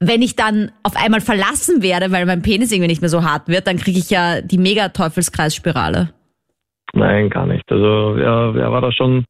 wenn 0.00 0.22
ich 0.22 0.34
dann 0.34 0.72
auf 0.82 0.96
einmal 0.96 1.20
verlassen 1.20 1.82
werde, 1.82 2.10
weil 2.10 2.24
mein 2.24 2.40
Penis 2.40 2.72
irgendwie 2.72 2.88
nicht 2.88 3.02
mehr 3.02 3.10
so 3.10 3.22
hart 3.22 3.48
wird, 3.48 3.66
dann 3.66 3.76
kriege 3.76 3.98
ich 3.98 4.08
ja 4.08 4.40
die 4.40 4.56
Mega-Teufelskreisspirale. 4.56 6.14
Nein, 6.92 7.30
gar 7.30 7.46
nicht. 7.46 7.70
Also 7.70 8.16
er, 8.16 8.54
er 8.56 8.72
war 8.72 8.80
da 8.80 8.92
schon, 8.92 9.24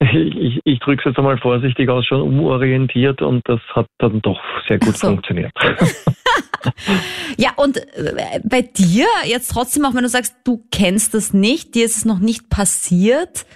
ich, 0.00 0.60
ich 0.64 0.78
drücke 0.80 1.00
es 1.00 1.04
jetzt 1.06 1.18
einmal 1.18 1.38
vorsichtig 1.38 1.88
aus, 1.88 2.06
schon 2.06 2.20
umorientiert 2.20 3.22
und 3.22 3.42
das 3.48 3.60
hat 3.74 3.86
dann 3.98 4.20
doch 4.22 4.40
sehr 4.68 4.78
gut 4.78 4.96
so. 4.96 5.08
funktioniert. 5.08 5.52
ja, 7.36 7.50
und 7.56 7.76
äh, 7.76 8.40
bei 8.42 8.62
dir 8.62 9.06
jetzt 9.24 9.48
trotzdem, 9.48 9.84
auch 9.84 9.94
wenn 9.94 10.02
du 10.02 10.08
sagst, 10.08 10.36
du 10.44 10.64
kennst 10.70 11.14
das 11.14 11.32
nicht, 11.32 11.74
dir 11.74 11.84
ist 11.84 11.96
es 11.98 12.04
noch 12.04 12.18
nicht 12.18 12.50
passiert, 12.50 13.46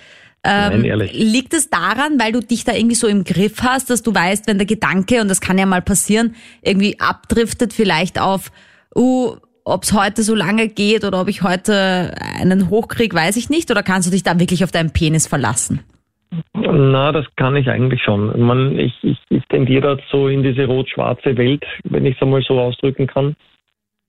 ähm, 0.44 0.70
Nein, 0.70 0.84
ehrlich. 0.84 1.12
liegt 1.12 1.52
es 1.52 1.68
daran, 1.68 2.18
weil 2.20 2.32
du 2.32 2.40
dich 2.40 2.64
da 2.64 2.72
irgendwie 2.72 2.94
so 2.94 3.08
im 3.08 3.24
Griff 3.24 3.62
hast, 3.62 3.90
dass 3.90 4.02
du 4.02 4.14
weißt, 4.14 4.46
wenn 4.46 4.58
der 4.58 4.66
Gedanke, 4.66 5.20
und 5.20 5.28
das 5.28 5.40
kann 5.40 5.58
ja 5.58 5.66
mal 5.66 5.82
passieren, 5.82 6.36
irgendwie 6.62 7.00
abdriftet 7.00 7.72
vielleicht 7.72 8.20
auf, 8.20 8.52
uh, 8.94 9.36
ob 9.68 9.82
es 9.82 9.92
heute 9.92 10.22
so 10.22 10.34
lange 10.34 10.68
geht 10.68 11.04
oder 11.04 11.20
ob 11.20 11.28
ich 11.28 11.42
heute 11.42 12.14
einen 12.40 12.70
hochkrieg, 12.70 13.14
weiß 13.14 13.36
ich 13.36 13.50
nicht. 13.50 13.70
Oder 13.70 13.82
kannst 13.82 14.08
du 14.08 14.12
dich 14.12 14.22
da 14.22 14.38
wirklich 14.38 14.64
auf 14.64 14.72
deinen 14.72 14.92
Penis 14.92 15.26
verlassen? 15.26 15.80
Na, 16.54 17.12
das 17.12 17.24
kann 17.36 17.56
ich 17.56 17.68
eigentlich 17.68 18.02
schon. 18.02 18.38
Man, 18.40 18.78
ich, 18.78 18.92
ich, 19.02 19.18
ich 19.30 19.42
tendiere 19.48 19.98
so 20.10 20.28
in 20.28 20.42
diese 20.42 20.66
rot-schwarze 20.66 21.36
Welt, 21.36 21.64
wenn 21.84 22.04
ich 22.04 22.16
es 22.16 22.22
einmal 22.22 22.42
so 22.42 22.60
ausdrücken 22.60 23.06
kann. 23.06 23.34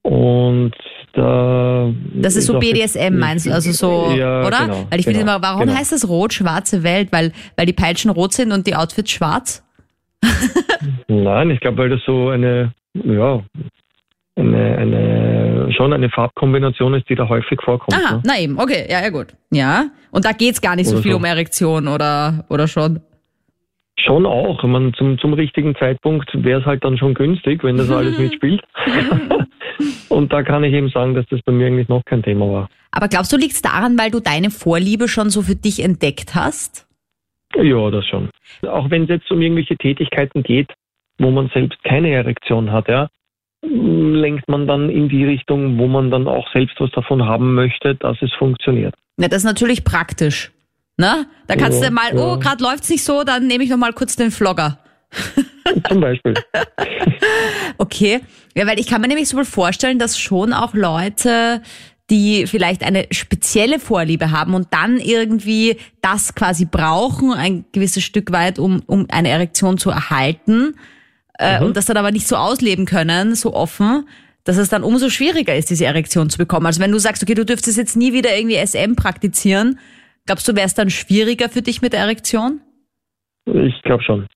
Und 0.01 0.73
da. 1.13 1.91
Das 2.13 2.35
ist 2.35 2.45
so 2.45 2.57
BDSM, 2.57 3.17
meinst 3.17 3.45
du? 3.45 3.53
Also 3.53 3.71
so, 3.71 4.13
ja, 4.15 4.45
oder? 4.45 4.65
Genau, 4.65 4.87
weil 4.89 4.99
ich 4.99 5.05
finde 5.05 5.19
genau, 5.19 5.35
immer, 5.35 5.41
warum 5.41 5.61
genau. 5.61 5.77
heißt 5.77 5.91
das 5.91 6.07
rot-schwarze 6.07 6.83
Welt? 6.83 7.09
Weil, 7.11 7.31
weil 7.57 7.65
die 7.65 7.73
Peitschen 7.73 8.11
rot 8.11 8.33
sind 8.33 8.51
und 8.51 8.65
die 8.65 8.75
Outfits 8.75 9.11
schwarz? 9.11 9.63
Nein, 11.07 11.51
ich 11.51 11.59
glaube, 11.59 11.77
weil 11.77 11.89
das 11.89 12.01
so 12.05 12.29
eine, 12.29 12.73
ja, 12.93 13.43
eine, 14.39 14.77
eine, 14.77 15.73
schon 15.73 15.93
eine 15.93 16.09
Farbkombination 16.09 16.93
ist, 16.93 17.09
die 17.09 17.15
da 17.15 17.27
häufig 17.27 17.59
vorkommt. 17.61 17.93
Aha, 17.93 18.15
ne? 18.15 18.21
na 18.25 18.39
eben, 18.39 18.59
okay, 18.59 18.85
ja, 18.89 19.01
ja 19.01 19.09
gut. 19.09 19.27
Ja, 19.51 19.85
und 20.11 20.25
da 20.25 20.31
geht's 20.31 20.61
gar 20.61 20.75
nicht 20.75 20.87
oder 20.87 20.97
so 20.97 21.03
viel 21.03 21.11
so. 21.11 21.17
um 21.17 21.25
Erektion 21.25 21.87
oder, 21.87 22.45
oder 22.49 22.67
schon? 22.67 23.01
Schon 23.99 24.25
auch. 24.25 24.63
Man, 24.63 24.93
zum, 24.93 25.19
zum 25.19 25.33
richtigen 25.33 25.75
Zeitpunkt 25.75 26.31
wäre 26.43 26.61
es 26.61 26.65
halt 26.65 26.83
dann 26.83 26.97
schon 26.97 27.13
günstig, 27.13 27.63
wenn 27.63 27.77
das 27.77 27.91
alles 27.91 28.17
mitspielt. 28.19 28.61
Und 30.09 30.33
da 30.33 30.43
kann 30.43 30.63
ich 30.63 30.73
eben 30.73 30.89
sagen, 30.89 31.13
dass 31.13 31.25
das 31.29 31.41
bei 31.41 31.51
mir 31.51 31.67
eigentlich 31.67 31.89
noch 31.89 32.03
kein 32.05 32.23
Thema 32.23 32.51
war. 32.51 32.69
Aber 32.91 33.07
glaubst 33.07 33.31
du, 33.31 33.37
liegt 33.37 33.53
es 33.53 33.61
daran, 33.61 33.97
weil 33.97 34.11
du 34.11 34.19
deine 34.19 34.49
Vorliebe 34.49 35.07
schon 35.07 35.29
so 35.29 35.41
für 35.41 35.55
dich 35.55 35.83
entdeckt 35.83 36.35
hast? 36.35 36.87
Ja, 37.55 37.89
das 37.89 38.05
schon. 38.05 38.29
Auch 38.67 38.89
wenn 38.89 39.03
es 39.03 39.09
jetzt 39.09 39.31
um 39.31 39.41
irgendwelche 39.41 39.77
Tätigkeiten 39.77 40.43
geht, 40.43 40.71
wo 41.17 41.31
man 41.31 41.49
selbst 41.53 41.83
keine 41.83 42.11
Erektion 42.11 42.71
hat, 42.71 42.87
ja, 42.87 43.09
lenkt 43.61 44.47
man 44.47 44.67
dann 44.67 44.89
in 44.89 45.09
die 45.09 45.25
Richtung, 45.25 45.77
wo 45.77 45.87
man 45.87 46.11
dann 46.11 46.27
auch 46.27 46.47
selbst 46.53 46.79
was 46.79 46.91
davon 46.91 47.25
haben 47.25 47.55
möchte, 47.55 47.95
dass 47.95 48.17
es 48.21 48.31
funktioniert. 48.37 48.95
Ja, 49.17 49.27
das 49.27 49.39
ist 49.39 49.45
natürlich 49.45 49.83
praktisch. 49.83 50.51
Ne? 50.97 51.27
Da 51.47 51.55
kannst 51.55 51.81
Ja, 51.81 51.89
du 51.89 51.93
mal, 51.93 52.15
ja. 52.15 52.33
oh, 52.33 52.37
gerade 52.39 52.63
läuft's 52.63 52.89
nicht 52.89 53.03
so, 53.03 53.23
dann 53.23 53.47
nehme 53.47 53.63
ich 53.63 53.69
noch 53.69 53.77
mal 53.77 53.93
kurz 53.93 54.15
den 54.15 54.31
Vlogger. 54.31 54.79
Zum 55.89 56.01
Beispiel. 56.01 56.33
Okay. 57.77 58.19
Ja, 58.55 58.67
weil 58.67 58.79
ich 58.79 58.87
kann 58.87 58.99
mir 59.01 59.07
nämlich 59.07 59.29
so 59.29 59.37
wohl 59.37 59.45
vorstellen, 59.45 59.99
dass 59.99 60.19
schon 60.19 60.51
auch 60.51 60.73
Leute, 60.73 61.61
die 62.09 62.45
vielleicht 62.45 62.83
eine 62.83 63.05
spezielle 63.11 63.79
Vorliebe 63.79 64.31
haben 64.31 64.53
und 64.53 64.67
dann 64.71 64.97
irgendwie 64.97 65.77
das 66.01 66.35
quasi 66.35 66.65
brauchen, 66.65 67.31
ein 67.33 67.65
gewisses 67.71 68.03
Stück 68.03 68.31
weit, 68.33 68.59
um, 68.59 68.81
um 68.85 69.05
eine 69.09 69.29
Erektion 69.29 69.77
zu 69.77 69.91
erhalten, 69.91 70.75
äh, 71.39 71.63
und 71.63 71.75
das 71.75 71.85
dann 71.85 71.97
aber 71.97 72.11
nicht 72.11 72.27
so 72.27 72.35
ausleben 72.35 72.85
können, 72.85 73.33
so 73.33 73.53
offen, 73.53 74.05
dass 74.43 74.57
es 74.57 74.69
dann 74.69 74.83
umso 74.83 75.09
schwieriger 75.09 75.55
ist, 75.55 75.69
diese 75.69 75.85
Erektion 75.85 76.29
zu 76.29 76.37
bekommen. 76.37 76.65
Also 76.65 76.81
wenn 76.81 76.91
du 76.91 76.99
sagst, 76.99 77.23
okay, 77.23 77.33
du 77.33 77.45
dürftest 77.45 77.77
jetzt 77.77 77.95
nie 77.95 78.13
wieder 78.13 78.35
irgendwie 78.37 78.57
SM 78.57 78.95
praktizieren, 78.95 79.79
glaubst 80.25 80.47
du, 80.47 80.55
wäre 80.55 80.67
es 80.67 80.73
dann 80.73 80.89
schwieriger 80.89 81.49
für 81.49 81.61
dich 81.61 81.81
mit 81.81 81.93
der 81.93 82.01
Erektion? 82.01 82.61
Ich 83.45 83.81
glaube 83.83 84.03
schon. 84.03 84.27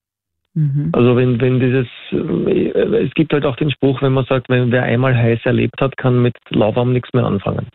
Also 0.92 1.16
wenn, 1.16 1.42
wenn 1.42 1.60
dieses, 1.60 1.88
äh, 2.12 3.06
es 3.06 3.14
gibt 3.16 3.34
halt 3.34 3.44
auch 3.44 3.56
den 3.56 3.72
Spruch, 3.72 4.04
wenn 4.04 4.14
man 4.14 4.26
sagt, 4.26 4.50
wenn 4.50 4.72
wer 4.72 4.84
einmal 4.84 5.16
heiß 5.18 5.40
erlebt 5.46 5.82
hat, 5.82 5.98
kann 5.98 6.22
mit 6.22 6.36
lauwarm 6.50 6.94
nichts 6.94 7.10
mehr 7.14 7.26
anfangen. 7.26 7.68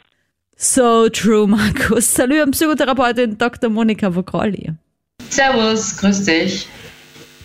So 0.54 1.08
true, 1.08 1.48
Markus. 1.48 2.14
Salut 2.14 2.40
an 2.40 2.52
Psychotherapeutin 2.52 3.36
Dr. 3.36 3.68
Monika 3.68 4.14
Vokrolli. 4.14 4.70
Servus, 5.28 5.98
grüß 5.98 6.24
dich. 6.24 6.68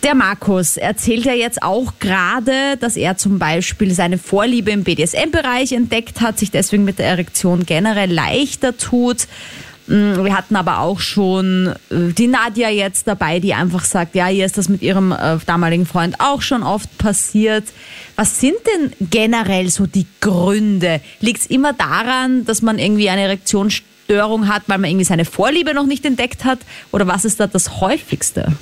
Der 0.04 0.14
Markus 0.14 0.76
erzählt 0.76 1.24
ja 1.24 1.32
jetzt 1.32 1.62
auch 1.62 1.94
gerade, 1.98 2.76
dass 2.78 2.98
er 2.98 3.16
zum 3.16 3.38
Beispiel 3.38 3.94
seine 3.94 4.18
Vorliebe 4.18 4.70
im 4.70 4.84
BDSM-Bereich 4.84 5.72
entdeckt 5.72 6.20
hat, 6.20 6.38
sich 6.38 6.50
deswegen 6.50 6.84
mit 6.84 6.98
der 6.98 7.06
Erektion 7.06 7.64
generell 7.64 8.12
leichter 8.12 8.76
tut. 8.76 9.26
Mm, 9.86 10.22
Wir 10.22 10.36
hatten 10.36 10.56
aber 10.56 10.80
auch 10.80 11.00
schon 11.00 11.68
äh, 11.88 12.12
die 12.12 12.26
Nadja 12.26 12.68
jetzt 12.68 13.08
dabei, 13.08 13.40
die 13.40 13.54
einfach 13.54 13.86
sagt, 13.86 14.14
ja, 14.14 14.28
ihr 14.28 14.44
ist 14.44 14.58
das 14.58 14.68
mit 14.68 14.82
ihrem 14.82 15.10
äh, 15.10 15.38
damaligen 15.46 15.86
Freund 15.86 16.16
auch 16.20 16.42
schon 16.42 16.62
oft 16.62 16.98
passiert. 16.98 17.64
Was 18.14 18.40
sind 18.40 18.56
denn 18.74 18.92
generell 19.08 19.70
so 19.70 19.86
die 19.86 20.06
Gründe? 20.20 21.00
Liegt 21.20 21.40
es 21.40 21.46
immer 21.46 21.72
daran, 21.72 22.44
dass 22.44 22.60
man 22.60 22.78
irgendwie 22.78 23.08
eine 23.08 23.22
Erektionsstörung 23.22 24.48
hat, 24.48 24.64
weil 24.66 24.76
man 24.76 24.90
irgendwie 24.90 25.06
seine 25.06 25.24
Vorliebe 25.24 25.72
noch 25.72 25.86
nicht 25.86 26.04
entdeckt 26.04 26.44
hat? 26.44 26.58
Oder 26.92 27.06
was 27.06 27.24
ist 27.24 27.40
da 27.40 27.46
das 27.46 27.80
häufigste? 27.80 28.52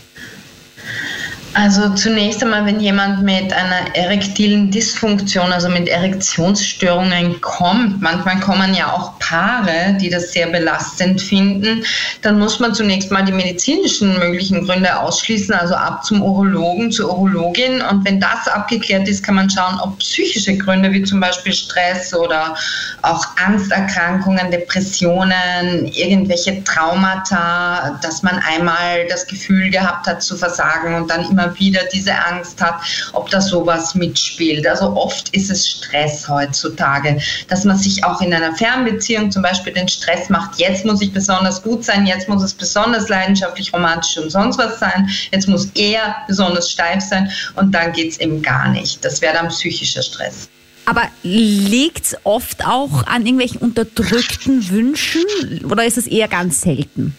Also 1.55 1.91
zunächst 1.91 2.43
einmal, 2.43 2.65
wenn 2.65 2.81
jemand 2.81 3.23
mit 3.25 3.53
einer 3.53 3.95
erektilen 3.95 4.71
Dysfunktion, 4.71 5.53
also 5.53 5.69
mit 5.69 5.87
Erektionsstörungen 5.87 7.43
kommt, 7.43 8.01
manchmal 8.01 8.41
kommen 8.41 8.75
ja 8.75 8.91
auch 8.91 9.19
Paare, 9.19 9.99
die 10.01 10.09
das 10.09 10.33
sehr 10.33 10.47
belastend 10.47 11.21
finden, 11.21 11.85
dann 12.23 12.39
muss 12.39 12.59
man 12.59 12.75
zunächst 12.75 13.11
mal 13.11 13.23
die 13.23 13.33
medizinischen 13.33 14.19
möglichen 14.19 14.65
Gründe 14.65 14.99
ausschließen, 14.99 15.55
also 15.55 15.75
ab 15.75 16.05
zum 16.05 16.23
Urologen, 16.23 16.91
zur 16.91 17.13
Urologin. 17.13 17.83
Und 17.83 18.07
wenn 18.07 18.19
das 18.19 18.49
abgeklärt 18.49 19.07
ist, 19.07 19.23
kann 19.23 19.35
man 19.35 19.51
schauen, 19.51 19.79
ob 19.81 19.99
psychische 19.99 20.57
Gründe 20.57 20.91
wie 20.93 21.03
zum 21.03 21.21
Beispiel 21.21 21.53
Stress 21.53 22.15
oder 22.15 22.55
auch 23.03 23.27
Angsterkrankungen, 23.45 24.51
Depressionen, 24.51 25.87
irgendwelche 25.87 26.65
Traumata, 26.65 27.99
dass 28.03 28.23
man 28.23 28.39
einmal 28.39 29.07
das 29.09 29.27
Gefühl 29.27 29.69
gehabt 29.69 30.07
hat 30.07 30.23
zu 30.23 30.37
versagen 30.37 30.95
und 30.95 31.11
dann 31.11 31.29
immer 31.31 31.42
wieder 31.59 31.81
diese 31.93 32.15
Angst 32.15 32.61
hat, 32.61 32.75
ob 33.13 33.31
da 33.31 33.41
sowas 33.41 33.95
mitspielt. 33.95 34.67
Also 34.67 34.95
oft 34.97 35.29
ist 35.31 35.51
es 35.51 35.69
Stress 35.69 36.29
heutzutage, 36.29 37.21
dass 37.49 37.65
man 37.65 37.77
sich 37.77 38.05
auch 38.05 38.21
in 38.21 38.33
einer 38.33 38.55
Fernbeziehung 38.57 39.31
zum 39.31 39.43
Beispiel 39.43 39.73
den 39.73 39.89
Stress 39.89 40.29
macht, 40.29 40.59
jetzt 40.59 40.85
muss 40.85 41.01
ich 41.01 41.13
besonders 41.13 41.63
gut 41.63 41.85
sein, 41.85 42.07
jetzt 42.07 42.29
muss 42.29 42.43
es 42.43 42.53
besonders 42.53 43.09
leidenschaftlich, 43.09 43.73
romantisch 43.73 44.19
und 44.19 44.31
sonst 44.31 44.59
was 44.59 44.79
sein, 44.79 45.09
jetzt 45.31 45.49
muss 45.49 45.69
er 45.75 46.17
besonders 46.27 46.71
steif 46.71 47.03
sein 47.03 47.31
und 47.57 47.73
dann 47.73 47.93
geht 47.93 48.13
es 48.13 48.21
eben 48.21 48.43
gar 48.43 48.69
nicht. 48.69 49.05
Das 49.05 49.21
wäre 49.21 49.35
dann 49.35 49.49
psychischer 49.49 50.03
Stress. 50.03 50.49
Aber 50.85 51.09
liegt's 51.23 52.17
oft 52.25 52.67
auch 52.67 53.07
an 53.07 53.25
irgendwelchen 53.25 53.61
unterdrückten 53.61 54.69
Wünschen 54.69 55.23
oder 55.65 55.85
ist 55.85 55.97
es 55.97 56.07
eher 56.07 56.27
ganz 56.27 56.63
selten? 56.63 57.17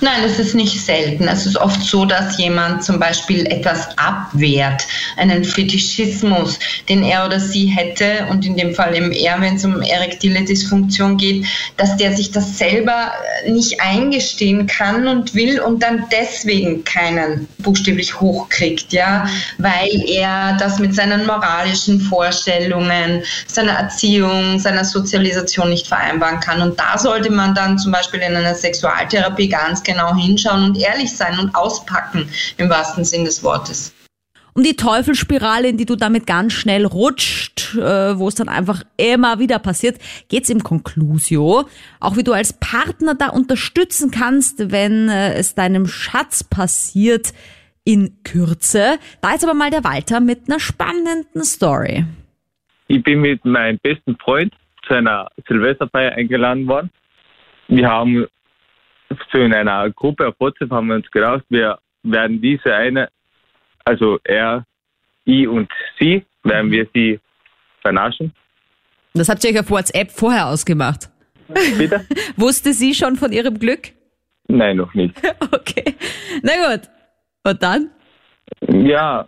Nein, 0.00 0.24
es 0.24 0.38
ist 0.38 0.54
nicht 0.54 0.84
selten. 0.84 1.28
Es 1.28 1.46
ist 1.46 1.56
oft 1.56 1.80
so, 1.82 2.04
dass 2.04 2.38
jemand 2.38 2.84
zum 2.84 2.98
Beispiel 2.98 3.46
etwas 3.46 3.88
abwehrt, 3.96 4.86
einen 5.16 5.44
Fetischismus, 5.44 6.58
den 6.88 7.02
er 7.02 7.24
oder 7.26 7.40
sie 7.40 7.66
hätte, 7.66 8.26
und 8.30 8.44
in 8.44 8.56
dem 8.56 8.74
Fall 8.74 8.94
eben 8.94 9.12
er, 9.12 9.40
wenn 9.40 9.56
es 9.56 9.64
um 9.64 9.80
erektile 9.82 10.44
Dysfunktion 10.44 11.16
geht, 11.16 11.46
dass 11.76 11.96
der 11.96 12.14
sich 12.16 12.30
das 12.30 12.58
selber 12.58 13.12
nicht 13.48 13.80
eingestehen 13.80 14.66
kann 14.66 15.06
und 15.06 15.34
will 15.34 15.60
und 15.60 15.82
dann 15.82 16.04
deswegen 16.10 16.84
keinen 16.84 17.48
buchstäblich 17.58 18.20
hochkriegt, 18.20 18.92
ja, 18.92 19.26
weil 19.58 20.02
er 20.08 20.56
das 20.58 20.78
mit 20.78 20.94
seinen 20.94 21.26
moralischen 21.26 22.00
Vorstellungen, 22.00 23.22
seiner 23.46 23.72
Erziehung, 23.72 24.58
seiner 24.58 24.84
Sozialisation 24.84 25.70
nicht 25.70 25.86
vereinbaren 25.86 26.40
kann. 26.40 26.60
Und 26.60 26.78
da 26.78 26.98
sollte 26.98 27.30
man 27.30 27.54
dann 27.54 27.78
zum 27.78 27.92
Beispiel 27.92 28.20
in 28.20 28.36
einer 28.36 28.54
Sexualtherapie 28.54 29.48
ganz 29.74 29.82
genau 29.82 30.14
hinschauen 30.14 30.62
und 30.62 30.78
ehrlich 30.78 31.10
sein 31.16 31.36
und 31.40 31.54
auspacken, 31.56 32.28
im 32.58 32.70
wahrsten 32.70 33.04
Sinn 33.04 33.24
des 33.24 33.42
Wortes. 33.42 33.92
Um 34.54 34.62
die 34.62 34.76
Teufelsspirale, 34.76 35.66
in 35.66 35.76
die 35.76 35.84
du 35.84 35.96
damit 35.96 36.28
ganz 36.28 36.52
schnell 36.52 36.86
rutscht, 36.86 37.74
äh, 37.74 38.16
wo 38.16 38.28
es 38.28 38.36
dann 38.36 38.48
einfach 38.48 38.84
immer 38.96 39.40
wieder 39.40 39.58
passiert, 39.58 39.98
geht's 40.28 40.48
im 40.48 40.62
Conclusio. 40.62 41.64
Auch 41.98 42.16
wie 42.16 42.22
du 42.22 42.32
als 42.32 42.52
Partner 42.52 43.16
da 43.16 43.30
unterstützen 43.30 44.12
kannst, 44.12 44.70
wenn 44.70 45.08
äh, 45.08 45.34
es 45.34 45.56
deinem 45.56 45.88
Schatz 45.88 46.44
passiert 46.44 47.32
in 47.84 48.22
Kürze. 48.22 48.98
Da 49.22 49.34
ist 49.34 49.42
aber 49.42 49.54
mal 49.54 49.70
der 49.70 49.82
Walter 49.82 50.20
mit 50.20 50.42
einer 50.46 50.60
spannenden 50.60 51.42
Story. 51.42 52.04
Ich 52.86 53.02
bin 53.02 53.22
mit 53.22 53.44
meinem 53.44 53.80
besten 53.82 54.16
Freund 54.18 54.54
zu 54.86 54.94
einer 54.94 55.28
Silvesterfeier 55.48 56.12
eingeladen 56.12 56.68
worden. 56.68 56.90
Wir 57.66 57.88
haben 57.88 58.26
so 59.32 59.38
in 59.38 59.54
einer 59.54 59.90
Gruppe 59.90 60.28
auf 60.28 60.34
WhatsApp 60.38 60.70
haben 60.70 60.88
wir 60.88 60.96
uns 60.96 61.10
gedacht, 61.10 61.44
wir 61.48 61.78
werden 62.02 62.40
diese 62.40 62.74
eine, 62.74 63.08
also 63.84 64.18
er, 64.24 64.64
ich 65.24 65.48
und 65.48 65.70
sie, 65.98 66.24
werden 66.42 66.70
wir 66.70 66.86
sie 66.94 67.20
vernaschen. 67.80 68.32
Das 69.14 69.28
habt 69.28 69.44
ihr 69.44 69.50
euch 69.50 69.60
auf 69.60 69.70
WhatsApp 69.70 70.10
vorher 70.10 70.48
ausgemacht. 70.48 71.08
Bitte? 71.78 72.06
Wusste 72.36 72.72
sie 72.72 72.94
schon 72.94 73.16
von 73.16 73.32
ihrem 73.32 73.58
Glück? 73.58 73.90
Nein, 74.48 74.76
noch 74.76 74.92
nicht. 74.94 75.14
Okay. 75.52 75.94
Na 76.42 76.52
gut. 76.52 76.88
Und 77.44 77.62
dann? 77.62 77.90
Ja, 78.68 79.26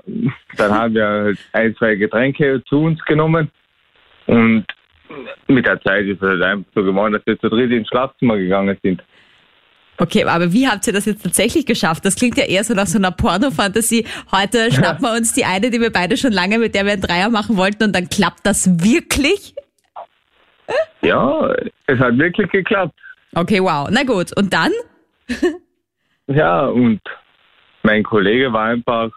dann 0.57 0.73
haben 0.73 0.95
wir 0.95 1.07
halt 1.07 1.39
ein, 1.53 1.75
zwei 1.77 1.95
Getränke 1.95 2.63
zu 2.69 2.83
uns 2.83 3.03
genommen 3.05 3.51
und 4.27 4.67
mit 5.47 5.67
der 5.67 5.81
Zeit 5.83 6.05
ist 6.07 6.23
es 6.23 6.29
halt 6.29 6.43
einfach 6.43 6.71
so 6.75 6.83
geworden, 6.83 7.15
dass 7.15 7.27
wir 7.27 7.39
zu 7.39 7.49
dritt 7.49 7.71
ins 7.71 7.89
Schlafzimmer 7.89 8.37
gegangen 8.37 8.77
sind. 8.83 9.03
Okay, 9.99 10.25
aber 10.25 10.53
wie 10.53 10.69
habt 10.69 10.87
ihr 10.87 10.93
das 10.93 11.07
jetzt 11.07 11.23
tatsächlich 11.23 11.65
geschafft? 11.65 12.05
Das 12.05 12.17
klingt 12.17 12.37
ja 12.37 12.45
eher 12.45 12.65
so 12.65 12.75
nach 12.75 12.87
so 12.87 12.99
einer 12.99 13.13
Porno-Fantasie. 13.13 14.07
Heute 14.31 14.71
schnappen 14.71 15.03
wir 15.03 15.13
uns 15.13 15.33
die 15.33 15.45
eine, 15.45 15.71
die 15.71 15.81
wir 15.81 15.91
beide 15.91 16.17
schon 16.17 16.33
lange, 16.33 16.59
mit 16.59 16.75
der 16.75 16.85
wir 16.85 16.93
einen 16.93 17.03
Dreier 17.03 17.31
machen 17.31 17.57
wollten 17.57 17.85
und 17.85 17.95
dann 17.95 18.09
klappt 18.09 18.45
das 18.45 18.85
wirklich? 18.85 19.55
Ja, 21.01 21.55
es 21.87 21.99
hat 21.99 22.19
wirklich 22.19 22.51
geklappt. 22.51 22.99
Okay, 23.35 23.63
wow. 23.63 23.89
Na 23.91 24.03
gut. 24.03 24.37
Und 24.37 24.53
dann? 24.53 24.73
Ja, 26.27 26.67
und 26.67 27.01
mein 27.83 28.03
Kollege 28.03 28.53
war 28.53 28.67
einfach, 28.67 29.11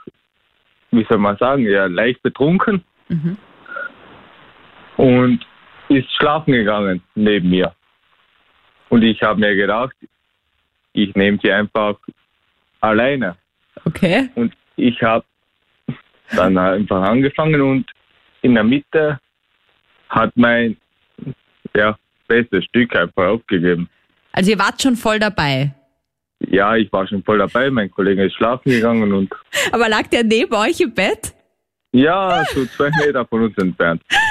wie 0.92 1.06
soll 1.10 1.18
man 1.18 1.38
sagen, 1.38 1.64
ja, 1.64 1.88
leicht 1.88 2.22
betrunken 2.22 2.84
und 4.98 5.40
ist 5.90 6.08
schlafen 6.18 6.54
gegangen 6.54 7.02
neben 7.16 7.50
mir. 7.50 7.74
Und 8.90 9.04
ich 9.04 9.22
habe 9.24 9.40
mir 9.40 9.56
gedacht, 9.56 9.96
ich 10.94 11.14
nehme 11.16 11.40
sie 11.42 11.52
einfach 11.52 11.96
alleine. 12.82 13.36
Okay. 13.86 14.30
Und 14.36 14.54
ich 14.76 15.02
habe 15.02 15.26
dann 16.36 16.58
einfach 16.58 17.02
angefangen 17.02 17.62
und 17.62 17.86
in 18.42 18.56
der 18.56 18.64
Mitte 18.64 19.20
hat 20.10 20.32
mein 20.36 20.78
ja, 21.76 21.98
bestes 22.28 22.66
Stück 22.66 22.96
einfach 22.96 23.28
aufgegeben. 23.28 23.90
Also 24.32 24.52
ihr 24.52 24.60
wart 24.60 24.82
schon 24.82 24.96
voll 24.96 25.20
dabei. 25.20 25.74
Ja, 26.40 26.76
ich 26.76 26.92
war 26.92 27.06
schon 27.08 27.24
voll 27.24 27.40
dabei. 27.40 27.70
Mein 27.70 27.92
Kollege 27.92 28.26
ist 28.26 28.36
schlafen 28.36 28.72
gegangen 28.72 29.12
und 29.12 29.34
Aber 29.72 29.90
lag 29.90 30.08
der 30.08 30.24
neben 30.24 30.54
euch 30.54 30.80
im 30.80 30.94
Bett? 30.94 31.34
ja, 31.92 32.46
so 32.54 32.66
zwei 32.66 32.90
Meter 33.04 33.26
von 33.26 33.44
uns 33.44 33.58
entfernt. 33.58 34.02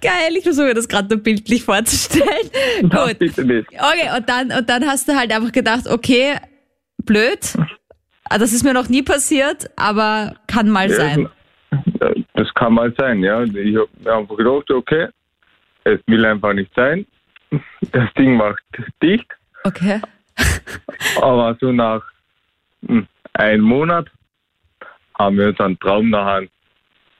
Geil, 0.00 0.36
ich 0.36 0.42
versuche 0.44 0.66
mir 0.66 0.74
das 0.74 0.88
gerade 0.88 1.08
nur 1.14 1.22
bildlich 1.22 1.64
vorzustellen. 1.64 2.50
Na, 2.82 3.06
Gut. 3.06 3.18
bitte 3.18 3.44
nicht. 3.44 3.68
Okay, 3.72 4.16
und 4.16 4.28
dann, 4.28 4.50
und 4.52 4.68
dann 4.68 4.86
hast 4.86 5.08
du 5.08 5.14
halt 5.16 5.32
einfach 5.32 5.52
gedacht, 5.52 5.86
okay, 5.88 6.36
blöd. 7.04 7.38
Ah, 8.28 8.38
Das 8.38 8.52
ist 8.52 8.62
mir 8.64 8.72
noch 8.72 8.88
nie 8.88 9.02
passiert, 9.02 9.68
aber 9.76 10.34
kann 10.46 10.68
mal 10.70 10.88
sein. 10.90 11.28
Ja, 12.00 12.10
Das 12.34 12.52
kann 12.54 12.74
mal 12.74 12.94
sein, 12.98 13.22
ja. 13.22 13.42
Ich 13.42 13.76
habe 13.76 13.88
mir 14.02 14.12
einfach 14.14 14.36
gedacht, 14.36 14.70
okay, 14.70 15.08
es 15.84 16.00
will 16.06 16.24
einfach 16.24 16.52
nicht 16.54 16.72
sein. 16.74 17.06
Das 17.92 18.08
Ding 18.16 18.36
macht 18.36 18.62
dicht, 19.02 19.26
Okay. 19.64 20.00
aber 21.20 21.56
so 21.60 21.72
nach 21.72 22.02
hm, 22.86 23.06
einem 23.34 23.64
Monat 23.64 24.06
haben 25.18 25.36
wir 25.36 25.48
unseren 25.48 25.78
Traum 25.80 26.10
nachher, 26.10 26.46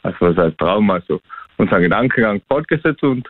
also 0.04 0.16
was 0.20 0.36
heißt 0.36 0.58
Traum, 0.58 0.88
also 0.90 1.20
unseren 1.60 1.82
Gedankengang 1.82 2.40
fortgesetzt 2.48 3.02
und 3.02 3.28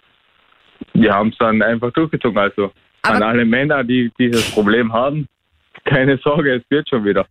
wir 0.94 1.12
haben 1.12 1.30
es 1.30 1.38
dann 1.38 1.60
einfach 1.62 1.92
durchgezogen. 1.92 2.38
Also 2.38 2.72
an 3.02 3.16
Aber- 3.16 3.26
alle 3.26 3.44
Männer, 3.44 3.84
die 3.84 4.10
dieses 4.18 4.50
Problem 4.50 4.92
haben, 4.92 5.26
keine 5.84 6.16
Sorge, 6.18 6.54
es 6.56 6.62
wird 6.70 6.88
schon 6.88 7.04
wieder. 7.04 7.26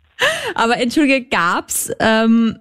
Aber 0.55 0.77
entschuldige, 0.77 1.25
gab's 1.27 1.91
ähm, 1.99 2.57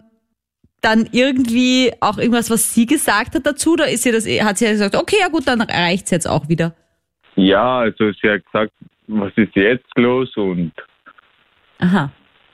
dann 0.81 1.09
irgendwie 1.13 1.93
auch 2.01 2.19
irgendwas, 2.19 2.51
was 2.51 2.73
sie 2.75 2.87
gesagt 2.87 3.35
hat 3.35 3.45
dazu? 3.47 3.73
Oder 3.73 3.89
ist 3.89 4.03
sie 4.05 4.13
das, 4.13 4.27
hat 4.27 4.59
sie 4.59 4.67
ja 4.67 4.71
gesagt, 4.73 4.95
okay, 4.95 5.17
ja 5.21 5.29
gut, 5.29 5.47
dann 5.47 5.61
reicht's 5.61 6.11
jetzt 6.11 6.29
auch 6.29 6.49
wieder? 6.49 6.75
Ja, 7.35 7.79
also 7.81 8.13
sie 8.13 8.31
hat 8.31 8.45
gesagt, 8.45 8.73
was 9.09 9.33
ist 9.37 9.55
jetzt 9.57 9.87
los 9.97 10.37
und 10.37 10.73
Aha. 11.81 12.11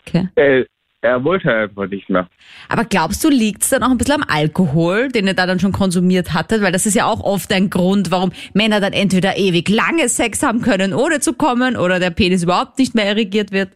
Okay. 0.07 0.29
er, 0.35 0.67
er 1.04 1.23
wollte 1.23 1.54
einfach 1.54 1.87
nicht 1.87 2.08
mehr. 2.08 2.28
Aber 2.68 2.84
glaubst 2.84 3.23
du, 3.23 3.28
liegt's 3.28 3.68
dann 3.68 3.82
auch 3.82 3.90
ein 3.90 3.99
bisschen 3.99 4.23
am 4.23 4.25
Alkohol, 4.26 5.08
den 5.08 5.26
ihr 5.26 5.34
da 5.34 5.46
dann 5.46 5.61
schon 5.61 5.73
konsumiert 5.73 6.32
hattet? 6.32 6.62
Weil 6.62 6.73
das 6.73 6.87
ist 6.87 6.94
ja 6.94 7.04
auch 7.04 7.20
oft 7.20 7.52
ein 7.52 7.68
Grund, 7.68 8.11
warum 8.11 8.32
Männer 8.54 8.80
dann 8.80 8.94
entweder 8.94 9.37
ewig 9.37 9.68
lange 9.68 10.08
Sex 10.08 10.42
haben 10.42 10.62
können, 10.62 10.94
ohne 10.94 11.20
zu 11.20 11.34
kommen, 11.34 11.76
oder 11.76 12.00
der 12.00 12.11
Penis 12.11 12.42
überhaupt 12.42 12.78
nicht 12.78 12.94
mehr 12.94 13.04
erregiert 13.04 13.52
wird. 13.52 13.68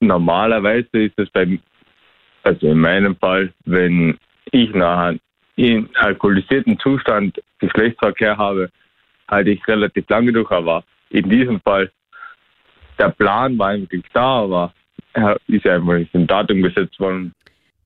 Normalerweise 0.00 0.88
ist 0.92 1.16
es 1.16 1.30
beim, 1.30 1.60
also 2.42 2.66
in 2.66 2.80
meinem 2.80 3.14
Fall, 3.14 3.52
wenn 3.64 4.18
ich 4.50 4.74
nachher 4.74 5.18
in 5.54 5.88
alkoholisierten 5.94 6.76
Zustand 6.80 7.40
Geschlechtsverkehr 7.60 8.36
habe, 8.36 8.68
halte 9.28 9.50
ich 9.50 9.68
relativ 9.68 10.08
lange 10.08 10.32
durch, 10.32 10.50
aber 10.50 10.82
in 11.10 11.30
diesem 11.30 11.60
Fall, 11.60 11.92
der 12.98 13.10
Plan 13.10 13.56
war 13.58 13.68
eigentlich 13.68 14.02
da, 14.12 14.42
aber 14.42 14.72
er 15.14 15.38
ist 15.48 15.66
einfach 15.66 15.94
nicht 15.94 16.14
im 16.14 16.26
Datum 16.26 16.62
gesetzt 16.62 16.98
worden. 17.00 17.32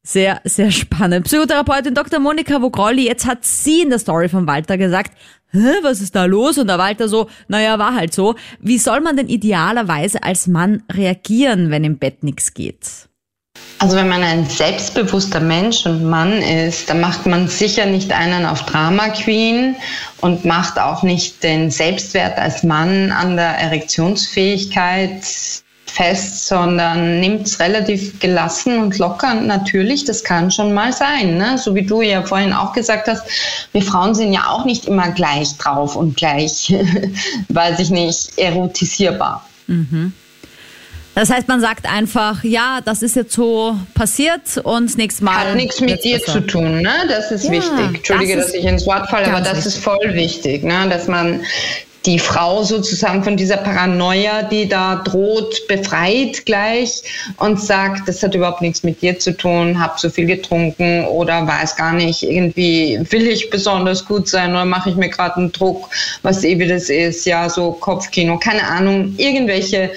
Sehr, 0.03 0.41
sehr 0.45 0.71
spannend. 0.71 1.25
Psychotherapeutin 1.25 1.95
Dr. 1.95 2.21
Monika 2.21 2.63
Vogrolli, 2.63 3.07
jetzt 3.07 3.27
hat 3.27 3.45
sie 3.45 3.83
in 3.83 3.91
der 3.91 3.99
Story 3.99 4.29
von 4.29 4.47
Walter 4.47 4.79
gesagt, 4.79 5.13
Hä, 5.53 5.83
was 5.83 6.01
ist 6.01 6.15
da 6.15 6.25
los? 6.25 6.59
Und 6.59 6.67
der 6.67 6.79
Walter 6.79 7.09
so, 7.09 7.29
naja, 7.49 7.79
war 7.79 7.95
halt 7.95 8.13
so. 8.13 8.35
Wie 8.61 8.79
soll 8.79 9.01
man 9.01 9.17
denn 9.17 9.29
idealerweise 9.29 10.23
als 10.23 10.47
Mann 10.47 10.83
reagieren, 10.93 11.71
wenn 11.71 11.85
im 11.85 11.99
Bett 11.99 12.25
nichts 12.25 12.53
geht? 12.53 13.09
Also 13.79 13.97
wenn 13.97 14.09
man 14.09 14.23
ein 14.23 14.45
selbstbewusster 14.47 15.41
Mensch 15.41 15.87
und 15.87 16.05
Mann 16.05 16.41
ist, 16.43 16.91
dann 16.91 17.01
macht 17.01 17.27
man 17.27 17.49
sicher 17.49 17.87
nicht 17.87 18.13
einen 18.13 18.45
auf 18.45 18.65
Drama 18.67 19.09
Queen 19.11 19.77
und 20.21 20.45
macht 20.45 20.79
auch 20.79 21.03
nicht 21.03 21.43
den 21.43 21.71
Selbstwert 21.71 22.39
als 22.39 22.63
Mann 22.63 23.13
an 23.13 23.37
der 23.37 23.59
Erektionsfähigkeit 23.59 25.23
fest, 25.91 26.47
sondern 26.49 27.21
nimmt 27.21 27.47
es 27.47 27.61
relativ 27.61 28.19
gelassen 28.21 28.79
und 28.79 28.99
locker. 28.99 29.33
Und 29.33 29.47
natürlich, 29.47 30.05
das 30.05 30.23
kann 30.25 30.51
schon 30.51 30.75
mal 30.75 30.93
sein. 30.93 31.39
Ne? 31.39 31.59
So 31.59 31.75
wie 31.75 31.83
du 31.87 32.03
ja 32.03 32.23
vorhin 32.23 32.53
auch 32.53 32.73
gesagt 32.73 33.09
hast, 33.09 33.23
wir 33.73 33.83
Frauen 33.83 34.15
sind 34.15 34.33
ja 34.33 34.49
auch 34.49 34.65
nicht 34.65 34.87
immer 34.87 35.11
gleich 35.11 35.57
drauf 35.57 35.97
und 35.97 36.17
gleich, 36.17 36.75
weiß 37.49 37.79
ich 37.79 37.91
nicht, 37.91 38.37
erotisierbar. 38.39 39.47
Das 41.15 41.31
heißt, 41.31 41.49
man 41.49 41.63
sagt 41.63 41.91
einfach, 41.91 42.45
ja, 42.45 42.81
das 42.85 43.01
ist 43.01 43.17
jetzt 43.17 43.33
so 43.33 43.75
passiert 43.95 44.59
und 44.63 44.99
nächstes 44.99 45.23
Mal. 45.23 45.35
Hat 45.35 45.57
nichts 45.57 45.81
mit 45.81 46.05
dir 46.05 46.19
besser. 46.19 46.33
zu 46.33 46.41
tun, 46.43 46.83
ne? 46.83 46.93
Das 47.09 47.31
ist 47.31 47.45
Ja, 47.45 47.53
wichtig. 47.53 47.97
Entschuldige, 47.97 48.37
das 48.37 48.47
dass 48.47 48.55
ich 48.55 48.65
ins 48.67 48.87
Wort 48.87 49.09
falle, 49.09 49.29
aber 49.29 49.41
das 49.41 49.57
wichtig. 49.57 49.67
ist 49.67 49.79
voll 49.83 50.15
wichtig, 50.15 50.63
ne? 50.63 50.87
Dass 50.91 51.09
man 51.09 51.41
die 52.07 52.19
Frau 52.21 52.63
sozusagen 52.63 53.25
von 53.25 53.37
dieser 53.37 53.57
Paranoia, 53.57 54.43
die 54.45 54.69
da 54.69 54.97
droht, 54.97 55.67
befreit 55.67 56.47
gleich 56.47 57.03
und 57.39 57.61
sagt, 57.61 58.09
das 58.09 58.23
hat 58.23 58.35
überhaupt 58.35 58.63
nichts 58.63 58.85
mit 58.85 59.03
dir 59.03 59.19
zu 59.19 59.37
tun, 59.37 59.79
hab 59.79 59.99
so 59.99 60.09
viel 60.09 60.27
getrunken 60.27 61.05
oder 61.07 61.47
weiß 61.47 61.75
gar 61.75 61.93
nicht, 61.93 62.23
irgendwie 62.23 63.01
will 63.11 63.27
ich 63.27 63.51
besonders 63.51 64.05
gut 64.05 64.29
sein 64.29 64.51
oder 64.53 64.65
mache 64.65 64.91
ich 64.91 64.97
mir 64.97 65.09
gerade 65.09 65.37
einen 65.37 65.53
Druck, 65.53 65.89
was 66.23 66.45
eh 66.45 66.59
wie 66.59 66.69
das 66.69 66.89
ist, 66.89 67.27
ja, 67.27 67.51
so 67.51 67.73
Kopfkino, 67.73 68.39
keine 68.39 68.63
Ahnung, 68.65 69.15
irgendwelche 69.17 69.91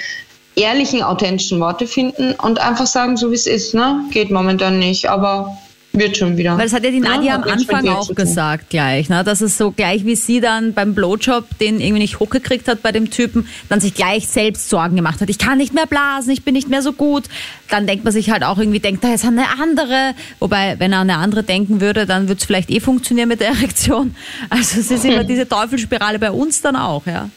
ehrlichen, 0.55 1.03
authentischen 1.03 1.59
Worte 1.59 1.87
finden 1.87 2.33
und 2.33 2.59
einfach 2.59 2.87
sagen, 2.87 3.17
so 3.17 3.31
wie 3.31 3.35
es 3.35 3.47
ist, 3.47 3.73
ne? 3.73 4.03
Geht 4.11 4.31
momentan 4.31 4.79
nicht, 4.79 5.09
aber 5.09 5.57
wird 5.99 6.17
schon 6.17 6.37
wieder. 6.37 6.57
Weil 6.57 6.65
das 6.65 6.73
hat 6.73 6.83
ja 6.83 6.91
die 6.91 6.97
Ja, 6.97 7.15
Nadia 7.15 7.33
hat 7.33 7.43
am 7.43 7.49
Anfang 7.49 7.87
auch 7.89 8.13
gesagt 8.15 8.69
gleich, 8.69 9.09
ne? 9.09 9.23
dass 9.23 9.41
es 9.41 9.57
so 9.57 9.71
gleich 9.71 10.05
wie 10.05 10.15
sie 10.15 10.39
dann 10.41 10.73
beim 10.73 10.95
Blowjob 10.95 11.45
den 11.59 11.79
irgendwie 11.79 11.99
nicht 11.99 12.19
hochgekriegt 12.19 12.67
hat 12.67 12.81
bei 12.81 12.91
dem 12.91 13.09
Typen, 13.09 13.47
dann 13.67 13.79
sich 13.79 13.93
gleich 13.93 14.27
selbst 14.27 14.69
Sorgen 14.69 14.95
gemacht 14.95 15.21
hat. 15.21 15.29
Ich 15.29 15.37
kann 15.37 15.57
nicht 15.57 15.73
mehr 15.73 15.85
blasen, 15.85 16.31
ich 16.31 16.43
bin 16.43 16.53
nicht 16.53 16.69
mehr 16.69 16.81
so 16.81 16.93
gut. 16.93 17.25
Dann 17.69 17.85
denkt 17.85 18.03
man 18.03 18.13
sich 18.13 18.31
halt 18.31 18.43
auch 18.43 18.57
irgendwie, 18.57 18.79
denkt 18.79 19.03
da 19.03 19.09
jetzt 19.09 19.25
an 19.25 19.37
eine 19.37 19.47
andere. 19.61 20.15
Wobei, 20.39 20.75
wenn 20.79 20.91
er 20.91 20.99
an 20.99 21.09
eine 21.09 21.19
andere 21.19 21.43
denken 21.43 21.81
würde, 21.81 22.05
dann 22.05 22.27
würde 22.27 22.39
es 22.39 22.45
vielleicht 22.45 22.71
eh 22.71 22.79
funktionieren 22.79 23.29
mit 23.29 23.41
der 23.41 23.49
Erektion. 23.49 24.15
Also 24.49 24.79
es 24.79 24.89
ist 24.89 25.05
immer 25.05 25.23
diese 25.25 25.47
Teufelsspirale 25.47 26.19
bei 26.19 26.31
uns 26.31 26.61
dann 26.61 26.75
auch, 26.75 27.05
ja. 27.05 27.29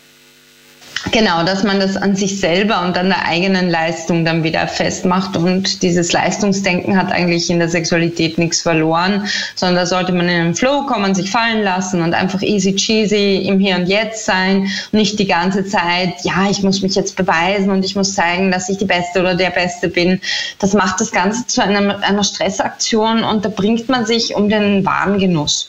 Genau, 1.11 1.43
dass 1.43 1.65
man 1.65 1.81
das 1.81 1.97
an 1.97 2.15
sich 2.15 2.39
selber 2.39 2.83
und 2.83 2.97
an 2.97 3.09
der 3.09 3.27
eigenen 3.27 3.69
Leistung 3.69 4.25
dann 4.25 4.45
wieder 4.45 4.69
festmacht. 4.69 5.37
Und 5.37 5.83
dieses 5.83 6.13
Leistungsdenken 6.13 6.97
hat 6.97 7.11
eigentlich 7.11 7.51
in 7.51 7.59
der 7.59 7.69
Sexualität 7.69 8.39
nichts 8.39 8.63
verloren, 8.63 9.27
sondern 9.57 9.77
da 9.77 9.87
sollte 9.87 10.13
man 10.13 10.29
in 10.29 10.45
den 10.45 10.55
Flow 10.55 10.87
kommen, 10.87 11.15
sich 11.15 11.31
fallen 11.31 11.65
lassen 11.65 12.03
und 12.03 12.15
einfach 12.15 12.41
easy 12.43 12.77
cheesy 12.77 13.39
im 13.39 13.59
Hier 13.59 13.77
und 13.77 13.87
Jetzt 13.87 14.25
sein. 14.27 14.69
Nicht 14.93 15.19
die 15.19 15.27
ganze 15.27 15.67
Zeit, 15.67 16.15
ja, 16.23 16.49
ich 16.49 16.63
muss 16.63 16.83
mich 16.83 16.95
jetzt 16.95 17.17
beweisen 17.17 17.71
und 17.71 17.85
ich 17.85 17.97
muss 17.97 18.15
zeigen, 18.15 18.53
dass 18.53 18.69
ich 18.69 18.79
die 18.79 18.85
Beste 18.85 19.21
oder 19.21 19.35
der 19.35 19.51
Beste 19.51 19.89
bin. 19.89 20.21
Das 20.61 20.73
macht 20.73 21.01
das 21.01 21.11
Ganze 21.11 21.47
zu 21.47 21.63
einer, 21.63 22.03
einer 22.03 22.25
Stressaktion 22.25 23.25
und 23.25 23.45
da 23.45 23.49
bringt 23.49 23.89
man 23.89 24.07
sich 24.07 24.37
um 24.37 24.49
den 24.49 24.85
wahren 24.85 25.19
Genuss. 25.19 25.69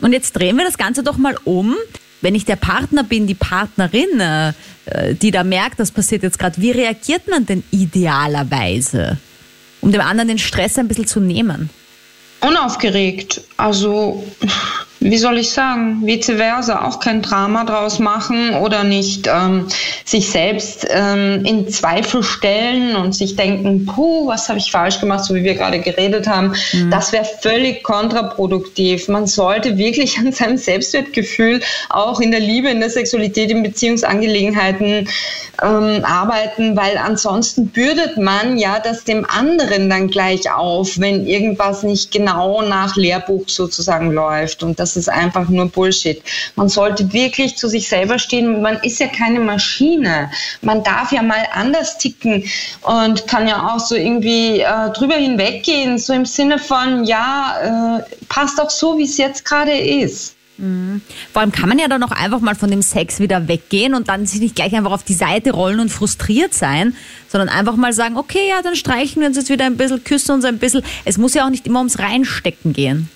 Und 0.00 0.12
jetzt 0.12 0.32
drehen 0.32 0.56
wir 0.56 0.64
das 0.64 0.78
Ganze 0.78 1.02
doch 1.04 1.16
mal 1.16 1.36
um. 1.44 1.76
Wenn 2.24 2.34
ich 2.34 2.46
der 2.46 2.56
Partner 2.56 3.04
bin, 3.04 3.26
die 3.26 3.34
Partnerin, 3.34 4.18
äh, 4.18 5.14
die 5.14 5.30
da 5.30 5.44
merkt, 5.44 5.78
das 5.78 5.90
passiert 5.90 6.22
jetzt 6.22 6.38
gerade, 6.38 6.58
wie 6.58 6.70
reagiert 6.70 7.28
man 7.28 7.44
denn 7.44 7.62
idealerweise, 7.70 9.18
um 9.82 9.92
dem 9.92 10.00
anderen 10.00 10.28
den 10.28 10.38
Stress 10.38 10.78
ein 10.78 10.88
bisschen 10.88 11.06
zu 11.06 11.20
nehmen? 11.20 11.68
Unaufgeregt. 12.40 13.42
Also, 13.58 14.24
wie 15.04 15.18
soll 15.18 15.38
ich 15.38 15.50
sagen, 15.50 16.02
vice 16.04 16.32
versa, 16.36 16.82
auch 16.86 16.98
kein 16.98 17.20
Drama 17.20 17.64
draus 17.64 17.98
machen 17.98 18.54
oder 18.54 18.84
nicht 18.84 19.28
ähm, 19.28 19.68
sich 20.04 20.30
selbst 20.30 20.86
ähm, 20.90 21.44
in 21.44 21.68
Zweifel 21.68 22.22
stellen 22.22 22.96
und 22.96 23.14
sich 23.14 23.36
denken, 23.36 23.84
puh, 23.84 24.26
was 24.26 24.48
habe 24.48 24.58
ich 24.58 24.70
falsch 24.70 25.00
gemacht, 25.00 25.24
so 25.24 25.34
wie 25.34 25.44
wir 25.44 25.54
gerade 25.54 25.78
geredet 25.78 26.26
haben. 26.26 26.54
Das 26.90 27.12
wäre 27.12 27.26
völlig 27.42 27.82
kontraproduktiv. 27.82 29.08
Man 29.08 29.26
sollte 29.26 29.76
wirklich 29.76 30.18
an 30.18 30.32
seinem 30.32 30.56
Selbstwertgefühl 30.56 31.60
auch 31.90 32.20
in 32.20 32.30
der 32.30 32.40
Liebe, 32.40 32.70
in 32.70 32.80
der 32.80 32.90
Sexualität, 32.90 33.50
in 33.50 33.62
Beziehungsangelegenheiten 33.62 35.06
ähm, 35.62 36.04
arbeiten, 36.04 36.76
weil 36.76 36.96
ansonsten 36.98 37.68
bürdet 37.68 38.16
man 38.16 38.58
ja 38.58 38.80
das 38.80 39.04
dem 39.04 39.24
anderen 39.28 39.90
dann 39.90 40.08
gleich 40.08 40.50
auf, 40.50 40.98
wenn 40.98 41.26
irgendwas 41.26 41.82
nicht 41.82 42.10
genau 42.10 42.62
nach 42.62 42.96
Lehrbuch 42.96 43.48
sozusagen 43.48 44.10
läuft. 44.10 44.62
Und 44.62 44.80
das 44.80 44.93
ist 44.96 45.08
einfach 45.08 45.48
nur 45.48 45.68
Bullshit. 45.68 46.22
Man 46.56 46.68
sollte 46.68 47.12
wirklich 47.12 47.56
zu 47.56 47.68
sich 47.68 47.88
selber 47.88 48.18
stehen. 48.18 48.62
Man 48.62 48.76
ist 48.82 49.00
ja 49.00 49.06
keine 49.08 49.40
Maschine. 49.40 50.30
Man 50.62 50.82
darf 50.82 51.12
ja 51.12 51.22
mal 51.22 51.46
anders 51.52 51.98
ticken 51.98 52.44
und 52.82 53.26
kann 53.26 53.48
ja 53.48 53.74
auch 53.74 53.80
so 53.80 53.94
irgendwie 53.94 54.60
äh, 54.60 54.90
drüber 54.94 55.16
hinweggehen, 55.16 55.98
so 55.98 56.12
im 56.12 56.26
Sinne 56.26 56.58
von, 56.58 57.04
ja, 57.04 57.98
äh, 58.00 58.24
passt 58.28 58.60
auch 58.60 58.70
so, 58.70 58.98
wie 58.98 59.04
es 59.04 59.16
jetzt 59.16 59.44
gerade 59.44 59.76
ist. 59.76 60.34
Vor 61.32 61.42
allem 61.42 61.50
kann 61.50 61.68
man 61.68 61.78
ja 61.78 61.88
dann 61.88 62.02
auch 62.04 62.12
einfach 62.12 62.40
mal 62.40 62.54
von 62.54 62.70
dem 62.70 62.82
Sex 62.82 63.18
wieder 63.18 63.48
weggehen 63.48 63.94
und 63.94 64.08
dann 64.08 64.24
sich 64.26 64.40
nicht 64.40 64.54
gleich 64.54 64.74
einfach 64.74 64.92
auf 64.92 65.02
die 65.02 65.14
Seite 65.14 65.50
rollen 65.50 65.80
und 65.80 65.88
frustriert 65.88 66.54
sein, 66.54 66.94
sondern 67.28 67.48
einfach 67.48 67.74
mal 67.74 67.92
sagen, 67.92 68.16
okay, 68.16 68.48
ja, 68.48 68.62
dann 68.62 68.76
streichen 68.76 69.20
wir 69.20 69.28
uns 69.28 69.36
jetzt 69.36 69.50
wieder 69.50 69.66
ein 69.66 69.76
bisschen, 69.76 70.04
küssen 70.04 70.32
uns 70.32 70.44
ein 70.44 70.58
bisschen. 70.58 70.82
Es 71.04 71.18
muss 71.18 71.34
ja 71.34 71.44
auch 71.44 71.50
nicht 71.50 71.66
immer 71.66 71.80
ums 71.80 71.98
Reinstecken 71.98 72.72
gehen. 72.72 73.10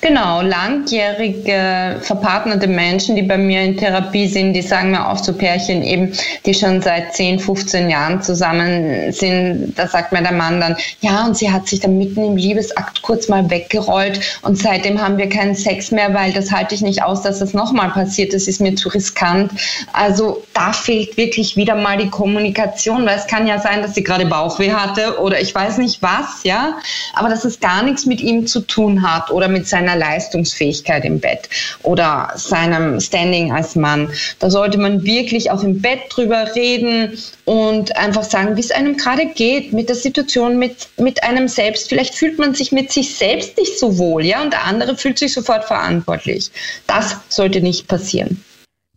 Genau, 0.00 0.42
langjährige 0.42 2.00
verpartnerte 2.00 2.66
Menschen, 2.66 3.16
die 3.16 3.22
bei 3.22 3.36
mir 3.36 3.62
in 3.62 3.76
Therapie 3.76 4.28
sind, 4.28 4.52
die 4.54 4.62
sagen 4.62 4.90
mir 4.90 5.06
oft 5.06 5.24
so 5.24 5.32
Pärchen 5.32 5.82
eben, 5.82 6.12
die 6.46 6.54
schon 6.54 6.80
seit 6.82 7.14
10, 7.14 7.38
15 7.38 7.90
Jahren 7.90 8.22
zusammen 8.22 9.12
sind. 9.12 9.74
Da 9.76 9.86
sagt 9.86 10.12
mir 10.12 10.22
der 10.22 10.32
Mann 10.32 10.60
dann, 10.60 10.76
ja, 11.00 11.26
und 11.26 11.36
sie 11.36 11.50
hat 11.50 11.68
sich 11.68 11.80
dann 11.80 11.98
mitten 11.98 12.24
im 12.24 12.36
Liebesakt 12.36 13.02
kurz 13.02 13.28
mal 13.28 13.48
weggerollt 13.50 14.20
und 14.42 14.58
seitdem 14.58 15.00
haben 15.00 15.18
wir 15.18 15.28
keinen 15.28 15.54
Sex 15.54 15.90
mehr, 15.90 16.14
weil 16.14 16.32
das 16.32 16.50
halte 16.50 16.74
ich 16.74 16.80
nicht 16.80 17.02
aus, 17.02 17.22
dass 17.22 17.38
das 17.38 17.54
nochmal 17.54 17.90
passiert. 17.90 18.32
Das 18.32 18.48
ist 18.48 18.60
mir 18.60 18.74
zu 18.74 18.88
riskant. 18.88 19.52
Also 19.92 20.42
da 20.54 20.72
fehlt 20.72 21.16
wirklich 21.16 21.56
wieder 21.56 21.74
mal 21.74 21.96
die 21.96 22.10
Kommunikation, 22.10 23.06
weil 23.06 23.18
es 23.18 23.26
kann 23.26 23.46
ja 23.46 23.58
sein, 23.60 23.82
dass 23.82 23.94
sie 23.94 24.02
gerade 24.02 24.26
Bauchweh 24.26 24.72
hatte 24.72 25.20
oder 25.20 25.40
ich 25.40 25.54
weiß 25.54 25.78
nicht 25.78 26.02
was, 26.02 26.42
ja, 26.44 26.78
aber 27.14 27.28
dass 27.28 27.44
es 27.44 27.60
gar 27.60 27.82
nichts 27.82 28.06
mit 28.06 28.20
ihm 28.20 28.46
zu 28.46 28.60
tun 28.60 29.02
hat 29.02 29.30
oder 29.30 29.48
mit 29.48 29.67
seiner 29.68 29.96
Leistungsfähigkeit 29.96 31.04
im 31.04 31.20
Bett 31.20 31.48
oder 31.82 32.32
seinem 32.34 33.00
Standing 33.00 33.52
als 33.52 33.76
Mann. 33.76 34.10
Da 34.38 34.50
sollte 34.50 34.78
man 34.78 35.04
wirklich 35.04 35.50
auch 35.50 35.62
im 35.62 35.80
Bett 35.80 36.00
drüber 36.10 36.54
reden 36.54 37.18
und 37.44 37.96
einfach 37.96 38.24
sagen, 38.24 38.56
wie 38.56 38.60
es 38.60 38.70
einem 38.70 38.96
gerade 38.96 39.26
geht 39.26 39.72
mit 39.72 39.88
der 39.88 39.96
Situation, 39.96 40.58
mit, 40.58 40.88
mit 40.98 41.22
einem 41.22 41.48
selbst. 41.48 41.88
Vielleicht 41.88 42.14
fühlt 42.14 42.38
man 42.38 42.54
sich 42.54 42.72
mit 42.72 42.92
sich 42.92 43.14
selbst 43.14 43.56
nicht 43.58 43.78
so 43.78 43.98
wohl, 43.98 44.24
ja, 44.24 44.42
und 44.42 44.52
der 44.52 44.64
andere 44.64 44.96
fühlt 44.96 45.18
sich 45.18 45.32
sofort 45.32 45.64
verantwortlich. 45.64 46.50
Das 46.86 47.16
sollte 47.28 47.60
nicht 47.60 47.88
passieren. 47.88 48.42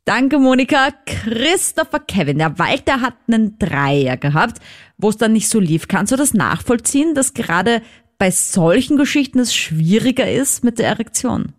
Danke, 0.06 0.40
Monika. 0.40 0.90
Christopher 1.06 2.00
Kevin, 2.00 2.40
der 2.40 2.58
Walter 2.58 3.02
hat 3.02 3.14
einen 3.28 3.60
Dreier 3.60 4.18
gehabt, 4.18 4.60
wo 4.98 5.10
es 5.10 5.18
dann 5.18 5.34
nicht 5.34 5.48
so 5.48 5.60
lief. 5.60 5.88
Kannst 5.88 6.12
du 6.12 6.16
das 6.16 6.34
nachvollziehen, 6.34 7.14
dass 7.14 7.36
gerade 7.36 7.84
bei 8.22 8.30
solchen 8.30 8.98
Geschichten 8.98 9.40
es 9.40 9.56
schwieriger 9.56 10.30
ist 10.30 10.64
mit 10.64 10.78
der 10.78 10.90
Erektion? 10.90 11.54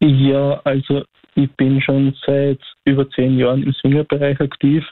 Ja, 0.00 0.60
also 0.64 1.02
ich 1.34 1.50
bin 1.52 1.80
schon 1.80 2.14
seit 2.26 2.60
über 2.84 3.08
zehn 3.12 3.38
Jahren 3.38 3.62
im 3.62 3.72
Swingerbereich 3.72 4.38
aktiv. 4.38 4.84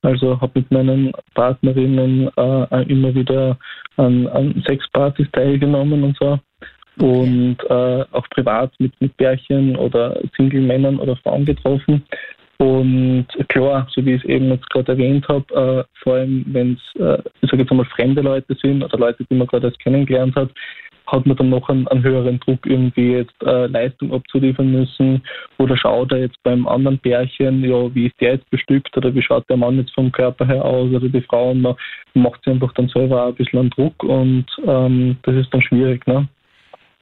Also 0.00 0.40
habe 0.40 0.60
mit 0.60 0.70
meinen 0.70 1.12
Partnerinnen 1.34 2.30
äh, 2.38 2.82
immer 2.90 3.14
wieder 3.14 3.58
an, 3.98 4.26
an 4.28 4.64
Sexpartys 4.66 5.26
teilgenommen 5.32 6.02
und 6.02 6.16
so. 6.18 6.38
Und 7.04 7.58
äh, 7.68 8.04
auch 8.12 8.26
privat 8.30 8.72
mit, 8.78 8.98
mit 8.98 9.14
Pärchen 9.18 9.76
oder 9.76 10.18
Single-Männern 10.38 10.98
oder 10.98 11.16
Frauen 11.16 11.44
getroffen. 11.44 12.02
Und 12.58 13.26
klar, 13.48 13.86
so 13.90 14.04
wie 14.04 14.14
ich 14.14 14.24
es 14.24 14.30
eben 14.30 14.48
jetzt 14.48 14.68
gerade 14.70 14.92
erwähnt 14.92 15.26
habe, 15.28 15.44
äh, 15.54 15.84
vor 16.02 16.14
allem 16.14 16.44
wenn 16.48 16.74
es, 16.74 17.00
äh, 17.00 17.22
ich 17.42 17.50
sage 17.50 17.62
jetzt 17.62 17.70
einmal, 17.70 17.86
fremde 17.86 18.22
Leute 18.22 18.54
sind 18.62 18.82
oder 18.82 18.98
Leute, 18.98 19.24
die 19.30 19.34
man 19.34 19.46
gerade 19.46 19.66
erst 19.66 19.78
kennengelernt 19.80 20.34
hat, 20.36 20.50
hat 21.06 21.26
man 21.26 21.36
dann 21.36 21.50
noch 21.50 21.68
einen, 21.68 21.86
einen 21.88 22.02
höheren 22.02 22.40
Druck, 22.40 22.66
irgendwie 22.66 23.12
jetzt 23.12 23.42
äh, 23.42 23.66
Leistung 23.66 24.12
abzuliefern 24.12 24.70
müssen 24.72 25.22
oder 25.58 25.76
schaut 25.76 26.12
er 26.12 26.18
jetzt 26.18 26.42
beim 26.42 26.66
anderen 26.66 26.98
Pärchen, 26.98 27.62
ja, 27.62 27.94
wie 27.94 28.06
ist 28.06 28.20
der 28.20 28.34
jetzt 28.34 28.50
bestückt 28.50 28.96
oder 28.96 29.14
wie 29.14 29.22
schaut 29.22 29.48
der 29.48 29.56
Mann 29.56 29.76
jetzt 29.76 29.94
vom 29.94 30.10
Körper 30.10 30.46
her 30.46 30.64
aus 30.64 30.90
oder 30.90 31.08
die 31.08 31.20
Frau 31.20 31.50
und 31.50 31.62
man 31.62 31.76
macht 32.14 32.42
sich 32.42 32.52
einfach 32.52 32.72
dann 32.74 32.88
selber 32.88 33.22
auch 33.22 33.28
ein 33.28 33.34
bisschen 33.34 33.60
einen 33.60 33.70
Druck 33.70 34.02
und 34.02 34.46
ähm, 34.66 35.16
das 35.22 35.36
ist 35.36 35.52
dann 35.52 35.62
schwierig, 35.62 36.06
ne? 36.06 36.26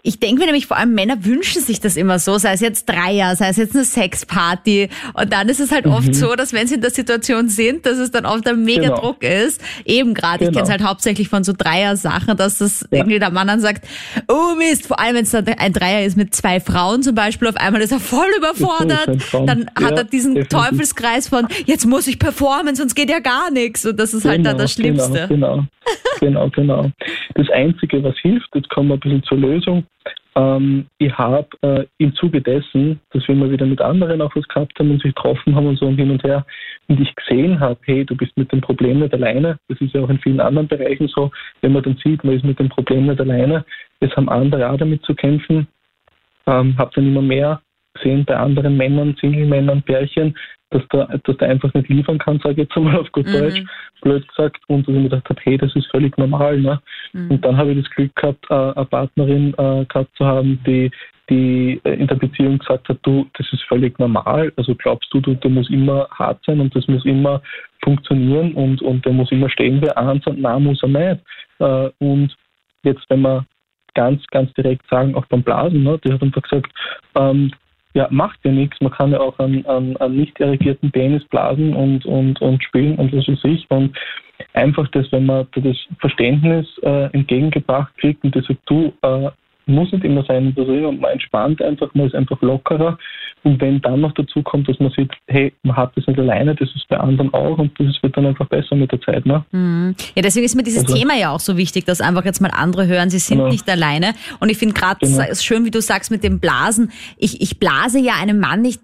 Ich 0.06 0.20
denke 0.20 0.40
mir 0.40 0.44
nämlich 0.44 0.66
vor 0.66 0.76
allem 0.76 0.92
Männer 0.92 1.24
wünschen 1.24 1.62
sich 1.62 1.80
das 1.80 1.96
immer 1.96 2.18
so, 2.18 2.36
sei 2.36 2.52
es 2.52 2.60
jetzt 2.60 2.90
Dreier, 2.90 3.36
sei 3.36 3.48
es 3.48 3.56
jetzt 3.56 3.74
eine 3.74 3.86
Sexparty. 3.86 4.90
Und 5.14 5.32
dann 5.32 5.48
ist 5.48 5.60
es 5.60 5.72
halt 5.72 5.86
mhm. 5.86 5.92
oft 5.92 6.14
so, 6.14 6.34
dass 6.34 6.52
wenn 6.52 6.66
sie 6.66 6.74
in 6.74 6.82
der 6.82 6.90
Situation 6.90 7.48
sind, 7.48 7.86
dass 7.86 7.96
es 7.96 8.10
dann 8.10 8.26
oft 8.26 8.46
ein 8.46 8.62
mega 8.64 8.82
genau. 8.82 9.00
Druck 9.00 9.22
ist. 9.22 9.62
Eben 9.86 10.12
gerade, 10.12 10.40
genau. 10.40 10.50
ich 10.50 10.56
kenne 10.56 10.64
es 10.64 10.70
halt 10.70 10.82
hauptsächlich 10.82 11.30
von 11.30 11.42
so 11.42 11.54
Dreier-Sachen, 11.56 12.36
dass 12.36 12.58
das 12.58 12.82
ja. 12.90 12.98
irgendwie 12.98 13.18
der 13.18 13.30
Mann 13.30 13.46
dann 13.46 13.60
sagt, 13.60 13.86
oh 14.28 14.54
Mist, 14.58 14.86
vor 14.86 15.00
allem 15.00 15.14
wenn 15.16 15.24
es 15.24 15.30
dann 15.30 15.48
ein 15.48 15.72
Dreier 15.72 16.04
ist 16.04 16.18
mit 16.18 16.34
zwei 16.34 16.60
Frauen 16.60 17.02
zum 17.02 17.14
Beispiel, 17.14 17.48
auf 17.48 17.56
einmal 17.56 17.80
ist 17.80 17.92
er 17.92 18.00
voll 18.00 18.28
überfordert. 18.36 19.08
Dann 19.32 19.70
ja, 19.80 19.86
hat 19.86 19.98
er 19.98 20.04
diesen 20.04 20.34
definitiv. 20.34 20.68
Teufelskreis 20.68 21.28
von, 21.28 21.48
jetzt 21.66 21.86
muss 21.86 22.06
ich 22.06 22.18
performen, 22.18 22.74
sonst 22.74 22.94
geht 22.94 23.10
ja 23.10 23.20
gar 23.20 23.50
nichts. 23.50 23.86
Und 23.86 23.98
das 23.98 24.12
ist 24.12 24.24
halt 24.24 24.44
dann 24.44 24.58
das 24.58 24.76
genau, 24.76 25.02
Schlimmste. 25.04 25.28
Genau, 25.28 25.64
genau, 26.20 26.50
genau. 26.50 26.90
Das 27.34 27.48
Einzige, 27.50 28.02
was 28.02 28.14
hilft, 28.20 28.48
jetzt 28.54 28.68
kommen 28.70 28.88
wir 28.88 28.94
ein 28.94 29.00
bisschen 29.00 29.22
zur 29.24 29.38
Lösung, 29.38 29.84
ähm, 30.36 30.86
ich 30.98 31.16
habe 31.16 31.46
äh, 31.62 31.84
im 31.98 32.14
Zuge 32.14 32.40
dessen, 32.40 33.00
dass 33.10 33.26
wir 33.28 33.34
mal 33.34 33.50
wieder 33.50 33.66
mit 33.66 33.80
anderen 33.80 34.20
auch 34.20 34.34
was 34.34 34.46
gehabt 34.48 34.78
haben 34.78 34.90
und 34.90 35.02
sich 35.02 35.14
getroffen 35.14 35.54
haben 35.54 35.66
und 35.66 35.78
so 35.78 35.86
und 35.86 35.96
hin 35.96 36.10
und 36.10 36.24
her, 36.24 36.44
und 36.88 37.00
ich 37.00 37.14
gesehen 37.14 37.60
habe, 37.60 37.78
hey, 37.84 38.04
du 38.04 38.16
bist 38.16 38.36
mit 38.36 38.50
dem 38.50 38.60
Problem 38.60 39.00
nicht 39.00 39.14
alleine. 39.14 39.58
Das 39.68 39.80
ist 39.80 39.94
ja 39.94 40.02
auch 40.02 40.10
in 40.10 40.18
vielen 40.18 40.40
anderen 40.40 40.68
Bereichen 40.68 41.08
so, 41.08 41.30
wenn 41.60 41.72
man 41.72 41.82
dann 41.82 41.96
sieht, 42.02 42.24
man 42.24 42.36
ist 42.36 42.44
mit 42.44 42.58
dem 42.58 42.68
Problem 42.68 43.06
nicht 43.06 43.20
alleine. 43.20 43.64
Es 44.00 44.14
haben 44.16 44.28
andere 44.28 44.68
auch 44.70 44.76
damit 44.76 45.04
zu 45.04 45.14
kämpfen. 45.14 45.68
Ähm, 46.46 46.76
habe 46.76 46.90
dann 46.94 47.06
immer 47.06 47.22
mehr 47.22 47.62
gesehen 47.94 48.24
bei 48.24 48.36
anderen 48.36 48.76
Männern, 48.76 49.16
Single-Männern, 49.20 49.82
Pärchen, 49.82 50.34
dass 50.70 50.82
der, 50.88 51.18
dass 51.24 51.36
der 51.36 51.48
einfach 51.48 51.72
nicht 51.74 51.88
liefern 51.88 52.18
kann, 52.18 52.38
sage 52.40 52.52
ich 52.52 52.58
jetzt 52.58 52.76
einmal 52.76 52.96
auf 52.96 53.10
gut 53.12 53.26
mhm. 53.26 53.32
Deutsch, 53.32 53.62
blöd 54.02 54.26
gesagt, 54.28 54.60
und 54.68 54.86
dass 54.86 54.94
ich 54.94 54.94
mir 54.94 55.08
gedacht 55.08 55.28
habe, 55.28 55.40
hey, 55.44 55.56
das 55.56 55.74
ist 55.76 55.90
völlig 55.90 56.16
normal. 56.18 56.60
Ne? 56.60 56.80
Mhm. 57.12 57.30
Und 57.30 57.44
dann 57.44 57.56
habe 57.56 57.72
ich 57.72 57.82
das 57.82 57.90
Glück 57.90 58.14
gehabt, 58.16 58.44
äh, 58.50 58.54
eine 58.54 58.84
Partnerin 58.86 59.54
äh, 59.54 59.84
gehabt 59.84 60.16
zu 60.16 60.26
haben, 60.26 60.58
die, 60.66 60.90
die 61.30 61.80
äh, 61.84 61.94
in 61.94 62.06
der 62.06 62.16
Beziehung 62.16 62.58
gesagt 62.58 62.88
hat, 62.88 62.98
du, 63.02 63.26
das 63.38 63.46
ist 63.52 63.62
völlig 63.64 63.98
normal. 63.98 64.52
Also 64.56 64.74
glaubst 64.74 65.12
du, 65.14 65.20
du, 65.20 65.34
der 65.34 65.50
muss 65.50 65.70
immer 65.70 66.08
hart 66.10 66.44
sein 66.44 66.60
und 66.60 66.74
das 66.74 66.86
muss 66.88 67.04
immer 67.04 67.40
funktionieren 67.82 68.52
und, 68.54 68.82
und 68.82 69.04
der 69.04 69.12
muss 69.12 69.30
immer 69.30 69.48
stehen 69.50 69.80
wie 69.80 69.90
eins 69.90 70.26
und 70.26 70.40
nein, 70.40 70.64
muss 70.64 70.82
er 70.82 70.88
nicht. 70.88 71.20
Und 71.98 72.34
jetzt, 72.82 73.04
wenn 73.08 73.20
wir 73.20 73.46
ganz, 73.94 74.26
ganz 74.28 74.52
direkt 74.54 74.88
sagen, 74.88 75.14
auch 75.14 75.26
beim 75.26 75.42
Blasen, 75.42 75.82
ne, 75.82 76.00
die 76.04 76.12
hat 76.12 76.22
einfach 76.22 76.42
gesagt, 76.42 76.72
ähm, 77.14 77.52
ja, 77.94 78.08
macht 78.10 78.38
ja 78.44 78.50
nichts. 78.50 78.80
Man 78.80 78.92
kann 78.92 79.12
ja 79.12 79.20
auch 79.20 79.38
an, 79.38 79.64
an, 79.66 79.96
an 79.96 80.16
nicht 80.16 80.38
irrigierten 80.40 80.90
Penis 80.90 81.24
blasen 81.26 81.74
und, 81.74 82.04
und, 82.04 82.40
und 82.42 82.62
spielen 82.62 82.96
und 82.96 83.12
was 83.12 83.26
weiß 83.28 83.44
ich. 83.44 83.70
Und 83.70 83.96
einfach 84.52 84.88
das, 84.88 85.10
wenn 85.12 85.26
man 85.26 85.46
das 85.54 85.76
Verständnis 86.00 86.66
äh, 86.82 87.04
entgegengebracht 87.12 87.96
kriegt 87.98 88.22
und 88.24 88.34
das 88.34 88.44
sagt, 88.46 88.60
du, 88.66 88.92
äh, 89.02 89.30
muss 89.66 89.92
nicht 89.92 90.04
immer 90.04 90.24
sein, 90.24 90.54
dass 90.54 90.66
man 90.66 91.04
entspannt 91.04 91.62
einfach, 91.62 91.92
man 91.94 92.06
ist 92.06 92.14
einfach 92.14 92.40
lockerer. 92.42 92.98
Und 93.44 93.60
wenn 93.60 93.80
dann 93.82 94.00
noch 94.00 94.12
dazu 94.12 94.42
kommt, 94.42 94.68
dass 94.68 94.80
man 94.80 94.90
sieht, 94.92 95.10
hey, 95.26 95.52
man 95.64 95.76
hat 95.76 95.94
das 95.96 96.06
nicht 96.06 96.18
alleine, 96.18 96.54
das 96.54 96.68
ist 96.74 96.88
bei 96.88 96.96
anderen 96.96 97.32
auch 97.34 97.58
und 97.58 97.78
das 97.78 98.02
wird 98.02 98.16
dann 98.16 98.24
einfach 98.24 98.46
besser 98.46 98.74
mit 98.74 98.90
der 98.90 99.00
Zeit. 99.02 99.26
Ne? 99.26 99.44
Mhm. 99.52 99.94
Ja, 100.14 100.22
deswegen 100.22 100.46
ist 100.46 100.54
mir 100.54 100.62
dieses 100.62 100.84
also, 100.84 100.96
Thema 100.96 101.14
ja 101.14 101.30
auch 101.30 101.40
so 101.40 101.58
wichtig, 101.58 101.84
dass 101.84 102.00
einfach 102.00 102.24
jetzt 102.24 102.40
mal 102.40 102.50
andere 102.50 102.86
hören, 102.86 103.10
sie 103.10 103.18
sind 103.18 103.38
genau. 103.38 103.50
nicht 103.50 103.68
alleine. 103.68 104.14
Und 104.40 104.50
ich 104.50 104.56
finde 104.56 104.74
gerade 104.74 105.06
genau. 105.06 105.22
schön, 105.34 105.66
wie 105.66 105.70
du 105.70 105.82
sagst 105.82 106.10
mit 106.10 106.24
dem 106.24 106.40
Blasen. 106.40 106.90
Ich, 107.18 107.42
ich 107.42 107.58
blase 107.58 107.98
ja 107.98 108.14
einem 108.20 108.40
Mann 108.40 108.62
nicht 108.62 108.80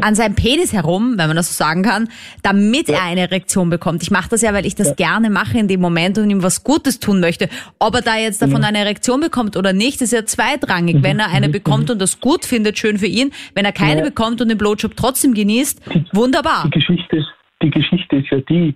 an 0.00 0.14
seinem 0.14 0.34
Penis 0.34 0.72
herum, 0.72 1.18
wenn 1.18 1.26
man 1.26 1.36
das 1.36 1.48
so 1.56 1.64
sagen 1.64 1.82
kann, 1.82 2.08
damit 2.42 2.88
ja. 2.88 2.96
er 2.96 3.02
eine 3.04 3.20
Erektion 3.20 3.68
bekommt. 3.68 4.02
Ich 4.02 4.10
mache 4.10 4.30
das 4.30 4.40
ja, 4.40 4.54
weil 4.54 4.64
ich 4.64 4.74
das 4.74 4.88
ja. 4.88 4.94
gerne 4.94 5.28
mache 5.28 5.58
in 5.58 5.68
dem 5.68 5.80
Moment 5.80 6.16
und 6.18 6.30
ihm 6.30 6.42
was 6.42 6.64
Gutes 6.64 6.98
tun 6.98 7.20
möchte. 7.20 7.48
Ob 7.78 7.94
er 7.94 8.00
da 8.02 8.16
jetzt 8.16 8.40
davon 8.40 8.58
mhm. 8.58 8.64
eine 8.64 8.78
Erektion 8.78 9.20
bekommt 9.20 9.56
oder 9.56 9.72
nicht, 9.72 10.00
ist 10.00 10.12
ja 10.12 10.24
zweitrangig. 10.24 10.96
Mhm. 10.96 11.04
Wenn 11.04 11.18
er 11.18 11.30
eine 11.30 11.48
mhm. 11.48 11.52
bekommt 11.52 11.90
und 11.90 12.00
das 12.00 12.20
gut 12.20 12.46
findet, 12.46 12.78
schön 12.78 12.96
für 12.96 13.06
ihn. 13.06 13.32
Wenn 13.54 13.66
er 13.66 13.72
keine 13.72 14.00
ja. 14.00 14.06
bekommt 14.06 14.40
und 14.40 14.48
den 14.48 14.56
Blowjob 14.56 14.96
trotzdem 14.96 15.34
genießt, 15.34 15.82
wunderbar. 16.14 16.64
Die 16.64 16.70
Geschichte 16.70 17.16
ist, 17.16 17.28
die 17.62 17.70
Geschichte 17.70 18.16
ist 18.16 18.30
ja 18.30 18.38
die, 18.40 18.74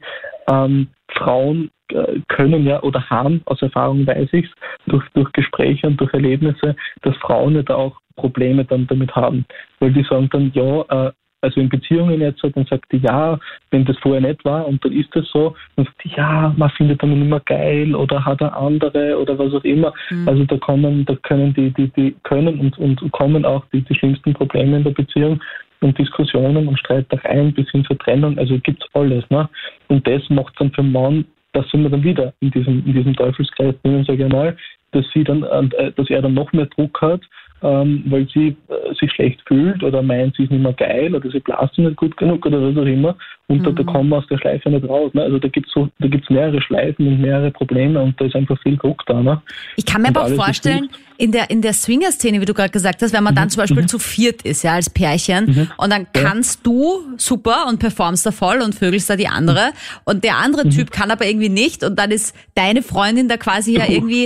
ähm, 0.48 0.88
Frauen 1.16 1.70
äh, 1.92 2.20
können 2.28 2.66
ja 2.66 2.82
oder 2.82 3.08
haben, 3.08 3.40
aus 3.46 3.62
Erfahrung 3.62 4.06
weiß 4.06 4.28
ich 4.32 4.44
es, 4.44 4.50
durch, 4.86 5.04
durch 5.14 5.32
Gespräche 5.32 5.86
und 5.86 6.00
durch 6.00 6.12
Erlebnisse, 6.12 6.76
dass 7.02 7.16
Frauen 7.16 7.54
ja 7.54 7.62
da 7.62 7.74
auch 7.76 7.96
Probleme 8.16 8.64
dann 8.64 8.86
damit 8.86 9.14
haben. 9.14 9.44
Weil 9.80 9.92
die 9.92 10.02
sagen 10.02 10.28
dann, 10.32 10.50
ja, 10.54 11.06
äh, 11.06 11.12
also 11.42 11.60
in 11.60 11.68
Beziehungen 11.68 12.20
jetzt, 12.20 12.42
dann 12.42 12.64
sagt 12.64 12.90
die, 12.92 12.98
ja, 12.98 13.38
wenn 13.70 13.84
das 13.84 13.96
vorher 13.98 14.20
nicht 14.20 14.44
war 14.44 14.66
und 14.66 14.84
dann 14.84 14.92
ist 14.92 15.14
das 15.14 15.28
so, 15.30 15.54
dann 15.76 15.84
sagt 15.84 16.04
die, 16.04 16.10
ja, 16.16 16.52
man 16.56 16.70
findet 16.70 17.02
dann 17.02 17.12
immer 17.12 17.40
geil 17.40 17.94
oder 17.94 18.24
hat 18.24 18.40
er 18.40 18.56
andere 18.56 19.18
oder 19.18 19.38
was 19.38 19.54
auch 19.54 19.64
immer. 19.64 19.92
Mhm. 20.10 20.28
Also 20.28 20.44
da 20.44 20.56
kommen, 20.56 21.04
da 21.04 21.14
können 21.22 21.54
die, 21.54 21.70
die, 21.70 21.88
die 21.88 22.16
können 22.24 22.58
und, 22.58 22.78
und 22.78 23.12
kommen 23.12 23.44
auch 23.44 23.64
die, 23.72 23.82
die 23.82 23.94
schlimmsten 23.94 24.32
Probleme 24.32 24.78
in 24.78 24.84
der 24.84 24.90
Beziehung 24.90 25.40
und 25.80 25.96
Diskussionen 25.98 26.66
und 26.66 26.78
Streitereien 26.78 27.52
bis 27.52 27.70
hin 27.70 27.84
zur 27.84 27.98
Trennung, 27.98 28.38
also 28.38 28.58
gibt's 28.58 28.86
alles. 28.94 29.28
Ne? 29.30 29.48
Und 29.88 30.06
das 30.06 30.22
macht 30.30 30.54
dann 30.58 30.72
für 30.72 30.82
Mann, 30.82 31.26
das 31.52 31.68
sind 31.70 31.82
wir 31.82 31.90
dann 31.90 32.02
wieder 32.02 32.32
in 32.40 32.50
diesem, 32.50 32.84
in 32.86 32.92
diesem 32.92 33.14
Teufelskreis 33.14 33.74
drinnen, 33.82 34.04
sage 34.04 34.26
ich 34.26 34.32
mal, 34.32 34.56
dass 34.92 35.04
sie 35.12 35.24
dann, 35.24 35.42
äh, 35.42 35.92
dass 35.92 36.10
er 36.10 36.22
dann 36.22 36.34
noch 36.34 36.52
mehr 36.52 36.66
Druck 36.66 37.00
hat 37.00 37.20
ähm, 37.62 38.04
weil 38.06 38.28
sie 38.32 38.56
äh, 38.68 38.94
sich 39.00 39.10
schlecht 39.12 39.40
fühlt 39.46 39.82
oder 39.82 40.02
meint, 40.02 40.36
sie 40.36 40.44
ist 40.44 40.50
nicht 40.50 40.62
mehr 40.62 40.72
geil 40.72 41.14
oder 41.14 41.30
sie 41.30 41.40
blasen 41.40 41.84
nicht 41.84 41.96
gut 41.96 42.16
genug 42.16 42.44
oder 42.46 42.60
was 42.60 42.76
auch 42.76 42.86
immer. 42.86 43.16
Und 43.48 43.60
mhm. 43.60 43.64
da, 43.64 43.70
da 43.70 43.82
mhm. 43.82 43.86
kommen 43.86 44.08
wir 44.10 44.18
aus 44.18 44.26
der 44.28 44.38
Schleife 44.38 44.70
nicht 44.70 44.88
raus. 44.88 45.12
Ne? 45.14 45.22
Also 45.22 45.38
da 45.38 45.48
gibt 45.48 45.68
es 45.68 45.72
so, 45.72 45.88
da 45.98 46.08
gibt's 46.08 46.28
mehrere 46.28 46.60
Schleifen 46.60 47.06
und 47.06 47.20
mehrere 47.20 47.50
Probleme 47.50 48.02
und 48.02 48.20
da 48.20 48.24
ist 48.26 48.34
einfach 48.34 48.60
viel 48.62 48.76
Druck 48.76 49.02
da. 49.06 49.22
Ne? 49.22 49.40
Ich 49.76 49.86
kann 49.86 50.02
mir 50.02 50.08
und 50.08 50.16
aber 50.16 50.26
auch 50.26 50.44
vorstellen, 50.44 50.88
in 51.18 51.32
der, 51.32 51.50
in 51.50 51.62
der 51.62 51.72
Swinger-Szene, 51.72 52.40
wie 52.40 52.44
du 52.44 52.54
gerade 52.54 52.70
gesagt 52.70 53.02
hast, 53.02 53.12
wenn 53.12 53.24
man 53.24 53.34
mhm. 53.34 53.36
dann 53.36 53.50
zum 53.50 53.62
Beispiel 53.62 53.82
mhm. 53.82 53.88
zu 53.88 53.98
viert 53.98 54.42
ist, 54.42 54.62
ja, 54.64 54.74
als 54.74 54.90
Pärchen, 54.90 55.46
mhm. 55.46 55.70
und 55.76 55.90
dann 55.90 56.06
kannst 56.12 56.66
du 56.66 57.02
super 57.16 57.66
und 57.68 57.78
performst 57.78 58.26
da 58.26 58.32
voll 58.32 58.60
und 58.60 58.74
vögelst 58.74 59.08
da 59.08 59.16
die 59.16 59.28
andere, 59.28 59.70
und 60.04 60.24
der 60.24 60.36
andere 60.36 60.66
mhm. 60.66 60.70
Typ 60.70 60.90
kann 60.90 61.10
aber 61.10 61.24
irgendwie 61.26 61.48
nicht, 61.48 61.84
und 61.84 61.98
dann 61.98 62.10
ist 62.10 62.34
deine 62.54 62.82
Freundin 62.82 63.28
da 63.28 63.36
quasi 63.36 63.78
ja 63.78 63.84
irgendwie 63.88 64.24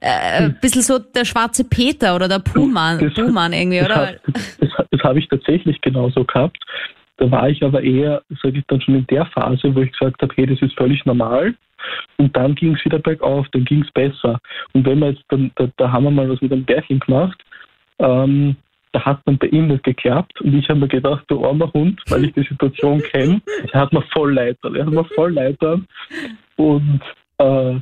äh, 0.00 0.42
ein 0.42 0.58
bisschen 0.60 0.82
so 0.82 0.98
der 0.98 1.24
schwarze 1.24 1.64
Peter 1.64 2.16
oder 2.16 2.28
der 2.28 2.40
Puh 2.40 2.66
Buhmann, 2.72 2.98
das, 2.98 3.14
Buhmann 3.14 3.52
irgendwie, 3.52 3.78
das, 3.78 3.86
oder? 3.86 4.12
Das, 4.26 4.58
das, 4.58 4.86
das 4.90 5.00
habe 5.02 5.18
ich 5.18 5.28
tatsächlich 5.28 5.80
genauso 5.80 6.24
gehabt. 6.24 6.58
Da 7.18 7.30
war 7.30 7.48
ich 7.48 7.62
aber 7.62 7.82
eher, 7.82 8.22
sage 8.42 8.58
ich 8.58 8.64
dann 8.68 8.80
schon 8.80 8.96
in 8.96 9.06
der 9.06 9.26
Phase, 9.26 9.74
wo 9.74 9.80
ich 9.80 9.92
gesagt 9.92 10.22
habe, 10.22 10.32
hey, 10.34 10.46
das 10.46 10.60
ist 10.62 10.76
völlig 10.76 11.04
normal. 11.04 11.54
Und 12.16 12.36
dann 12.36 12.54
ging 12.54 12.74
es 12.74 12.84
wieder 12.84 12.98
bergauf, 12.98 13.46
dann 13.52 13.64
ging 13.64 13.82
es 13.82 13.90
besser. 13.92 14.38
Und 14.72 14.86
wenn 14.86 15.00
wir 15.00 15.10
jetzt 15.10 15.24
dann, 15.28 15.50
da, 15.56 15.68
da 15.76 15.92
haben 15.92 16.04
wir 16.04 16.10
mal 16.10 16.28
was 16.28 16.40
mit 16.40 16.52
einem 16.52 16.64
Bärchen 16.64 17.00
gemacht, 17.00 17.42
ähm, 17.98 18.56
da 18.92 19.04
hat 19.04 19.20
dann 19.24 19.38
bei 19.38 19.48
ihm 19.48 19.68
nicht 19.68 19.84
geklappt 19.84 20.40
und 20.42 20.54
ich 20.54 20.68
habe 20.68 20.80
mir 20.80 20.88
gedacht, 20.88 21.24
du 21.28 21.44
armer 21.44 21.72
Hund, 21.72 22.00
weil 22.08 22.26
ich 22.26 22.34
die 22.34 22.42
Situation 22.42 23.02
kenne, 23.12 23.40
er 23.72 23.80
hat 23.80 23.92
mir 23.92 24.02
voll 24.12 24.34
leid, 24.34 24.60
getan. 24.62 24.76
er 24.76 24.86
hat 24.86 24.92
mir 24.92 25.04
voll 25.04 25.32
leid 25.32 25.56
und 26.56 27.00
äh, 27.38 27.78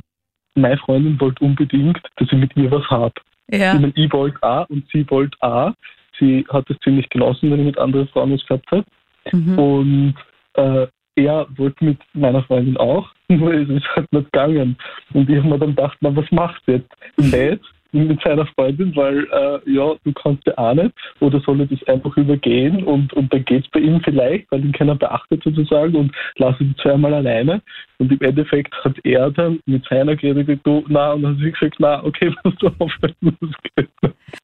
meine 0.55 0.77
Freundin 0.77 1.19
wollte 1.19 1.43
unbedingt, 1.43 1.99
dass 2.15 2.31
ich 2.31 2.37
mit 2.37 2.55
ihr 2.55 2.71
was 2.71 2.89
habe. 2.89 3.13
Ja. 3.51 3.75
Ich, 3.75 3.81
meine, 3.81 3.93
ich 3.95 4.11
wollte 4.11 4.41
auch 4.41 4.69
und 4.69 4.85
sie 4.91 5.09
wollte 5.09 5.37
auch. 5.41 5.73
Sie 6.19 6.45
hat 6.49 6.69
es 6.69 6.77
ziemlich 6.83 7.09
genossen, 7.09 7.51
wenn 7.51 7.59
ich 7.59 7.65
mit 7.65 7.77
anderen 7.77 8.07
Frauen 8.09 8.33
was 8.33 8.45
gehabt 8.45 8.69
habe. 8.71 8.85
Mhm. 9.31 9.59
Und 9.59 10.15
äh, 10.53 10.87
er 11.15 11.47
wollte 11.57 11.85
mit 11.85 11.97
meiner 12.13 12.43
Freundin 12.43 12.77
auch, 12.77 13.09
nur 13.27 13.53
es 13.53 13.69
ist 13.69 13.87
halt 13.95 14.11
nicht 14.11 14.31
gegangen. 14.31 14.77
Und 15.13 15.29
ich 15.29 15.37
habe 15.37 15.49
mir 15.49 15.59
dann 15.59 15.75
gedacht, 15.75 15.97
na, 16.01 16.15
was 16.15 16.31
macht 16.31 16.61
jetzt? 16.67 16.89
Nicht 17.17 17.61
mit 17.91 18.21
seiner 18.21 18.45
Freundin, 18.47 18.95
weil 18.95 19.27
äh, 19.31 19.71
ja, 19.71 19.93
du 20.03 20.13
kannst 20.13 20.45
ja 20.45 20.57
auch 20.57 20.73
nicht. 20.73 20.91
Oder 21.19 21.39
soll 21.41 21.61
er 21.61 21.67
das 21.67 21.83
einfach 21.87 22.15
übergehen 22.17 22.83
und, 22.83 23.13
und 23.13 23.31
dann 23.33 23.45
geht 23.45 23.65
es 23.65 23.71
bei 23.71 23.79
ihm 23.79 24.01
vielleicht, 24.03 24.51
weil 24.51 24.63
ihn 24.63 24.71
keiner 24.71 24.95
beachtet 24.95 25.43
sozusagen 25.43 25.95
und 25.95 26.11
lasse 26.37 26.63
ihn 26.63 26.75
zweimal 26.81 27.13
alleine. 27.13 27.61
Und 27.97 28.11
im 28.11 28.21
Endeffekt 28.21 28.73
hat 28.83 28.95
er 29.03 29.31
dann 29.31 29.59
mit 29.65 29.85
seiner 29.87 30.15
geredet, 30.15 30.61
du, 30.63 30.83
na, 30.87 31.11
und 31.11 31.23
dann 31.23 31.33
hat 31.33 31.43
sie 31.43 31.51
gesagt, 31.51 31.75
na, 31.79 32.03
okay, 32.03 32.33
was 32.43 32.55
du 32.55 32.67
aufhören 32.79 33.15
musst. 33.21 33.55